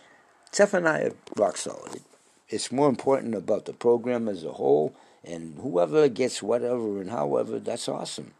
Seth 0.52 0.74
and 0.74 0.88
I 0.88 1.00
are 1.02 1.16
rock 1.36 1.58
solid. 1.58 2.02
It's 2.50 2.72
more 2.72 2.90
important 2.90 3.34
about 3.36 3.66
the 3.66 3.74
program 3.74 4.28
as 4.28 4.44
a 4.44 4.52
whole 4.52 4.96
and 5.24 5.58
whoever 5.60 6.08
gets 6.10 6.44
whatever 6.44 7.02
and 7.02 7.10
however, 7.10 7.60
that's 7.60 7.88
awesome. 7.90 8.34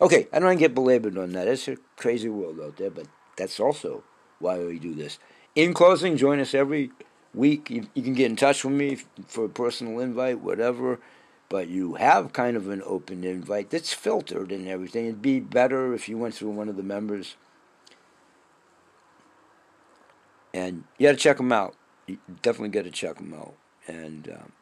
Okay, 0.00 0.26
I 0.32 0.40
don't 0.40 0.58
get 0.58 0.74
belabored 0.74 1.16
on 1.16 1.32
that. 1.32 1.46
It's 1.46 1.68
a 1.68 1.76
crazy 1.96 2.28
world 2.28 2.58
out 2.60 2.76
there, 2.76 2.90
but 2.90 3.06
that's 3.36 3.60
also 3.60 4.02
why 4.40 4.58
we 4.58 4.78
do 4.78 4.94
this. 4.94 5.18
In 5.54 5.74
closing, 5.74 6.16
join 6.16 6.40
us 6.40 6.54
every 6.54 6.90
week. 7.34 7.70
You, 7.70 7.86
you 7.94 8.02
can 8.02 8.14
get 8.14 8.30
in 8.30 8.36
touch 8.36 8.64
with 8.64 8.74
me 8.74 8.98
for 9.26 9.44
a 9.44 9.48
personal 9.48 10.00
invite, 10.00 10.40
whatever, 10.40 10.98
but 11.52 11.68
you 11.68 11.96
have 11.96 12.32
kind 12.32 12.56
of 12.56 12.70
an 12.70 12.80
open 12.86 13.24
invite 13.24 13.68
that's 13.68 13.92
filtered 13.92 14.50
and 14.50 14.66
everything. 14.66 15.04
It'd 15.04 15.20
be 15.20 15.38
better 15.38 15.92
if 15.92 16.08
you 16.08 16.16
went 16.16 16.32
through 16.34 16.48
one 16.48 16.70
of 16.70 16.78
the 16.78 16.82
members. 16.82 17.36
And 20.54 20.84
you 20.96 21.08
got 21.08 21.12
to 21.12 21.18
check 21.18 21.36
them 21.36 21.52
out. 21.52 21.74
You 22.06 22.16
definitely 22.40 22.70
got 22.70 22.84
to 22.84 22.90
check 22.90 23.16
them 23.16 23.34
out. 23.34 23.52
And 23.86 24.30
um, 24.30 24.52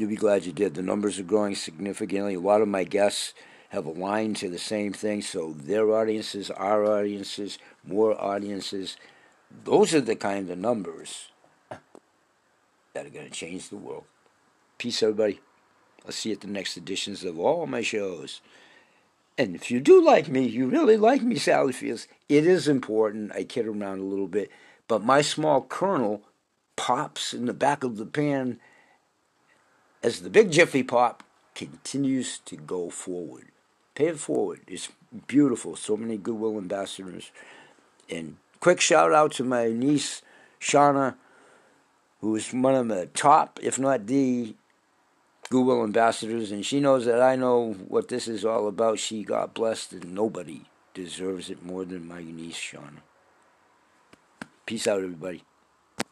You'll 0.00 0.08
be 0.08 0.16
glad 0.16 0.46
you 0.46 0.52
did. 0.52 0.74
The 0.74 0.82
numbers 0.82 1.20
are 1.20 1.22
growing 1.22 1.54
significantly. 1.54 2.34
A 2.34 2.40
lot 2.40 2.60
of 2.60 2.66
my 2.66 2.82
guests 2.82 3.32
have 3.68 3.86
aligned 3.86 4.34
to 4.38 4.48
the 4.48 4.58
same 4.58 4.92
thing, 4.92 5.22
so 5.22 5.52
their 5.52 5.92
audiences, 5.92 6.50
our 6.50 6.84
audiences, 6.84 7.56
more 7.84 8.20
audiences, 8.20 8.96
those 9.62 9.94
are 9.94 10.00
the 10.00 10.16
kind 10.16 10.50
of 10.50 10.58
numbers 10.58 11.28
that 11.68 13.06
are 13.06 13.10
going 13.10 13.26
to 13.26 13.30
change 13.30 13.68
the 13.68 13.76
world. 13.76 14.04
Peace, 14.80 15.02
everybody. 15.02 15.38
I'll 16.06 16.12
see 16.12 16.30
you 16.30 16.36
at 16.36 16.40
the 16.40 16.46
next 16.46 16.74
editions 16.74 17.22
of 17.22 17.38
all 17.38 17.66
my 17.66 17.82
shows. 17.82 18.40
And 19.36 19.54
if 19.54 19.70
you 19.70 19.78
do 19.78 20.02
like 20.02 20.26
me, 20.26 20.46
you 20.46 20.70
really 20.70 20.96
like 20.96 21.20
me, 21.20 21.36
Sally 21.36 21.74
Fields, 21.74 22.08
it 22.30 22.46
is 22.46 22.66
important. 22.66 23.30
I 23.34 23.44
kid 23.44 23.66
around 23.66 23.98
a 23.98 24.04
little 24.04 24.26
bit, 24.26 24.50
but 24.88 25.04
my 25.04 25.20
small 25.20 25.60
kernel 25.60 26.22
pops 26.76 27.34
in 27.34 27.44
the 27.44 27.52
back 27.52 27.84
of 27.84 27.98
the 27.98 28.06
pan 28.06 28.58
as 30.02 30.22
the 30.22 30.30
big 30.30 30.50
Jiffy 30.50 30.82
Pop 30.82 31.24
continues 31.54 32.38
to 32.46 32.56
go 32.56 32.88
forward. 32.88 33.48
Pay 33.94 34.06
it 34.06 34.18
forward. 34.18 34.60
It's 34.66 34.88
beautiful. 35.26 35.76
So 35.76 35.94
many 35.94 36.16
goodwill 36.16 36.56
ambassadors. 36.56 37.32
And 38.08 38.38
quick 38.60 38.80
shout 38.80 39.12
out 39.12 39.32
to 39.32 39.44
my 39.44 39.68
niece, 39.68 40.22
Shauna, 40.58 41.16
who 42.22 42.34
is 42.34 42.50
one 42.54 42.74
of 42.74 42.88
the 42.88 43.04
top, 43.06 43.60
if 43.62 43.78
not 43.78 44.06
the, 44.06 44.54
goodwill 45.50 45.84
ambassadors. 45.84 46.52
And 46.52 46.64
she 46.64 46.80
knows 46.80 47.04
that 47.04 47.20
I 47.20 47.36
know 47.36 47.72
what 47.88 48.08
this 48.08 48.28
is 48.28 48.44
all 48.44 48.68
about. 48.68 48.98
She 48.98 49.24
got 49.24 49.54
blessed, 49.54 49.92
and 49.92 50.14
nobody 50.14 50.62
deserves 50.94 51.50
it 51.50 51.64
more 51.64 51.84
than 51.84 52.08
my 52.08 52.22
niece, 52.22 52.56
Shauna. 52.56 53.02
Peace 54.64 54.86
out, 54.86 54.98
everybody. 54.98 55.42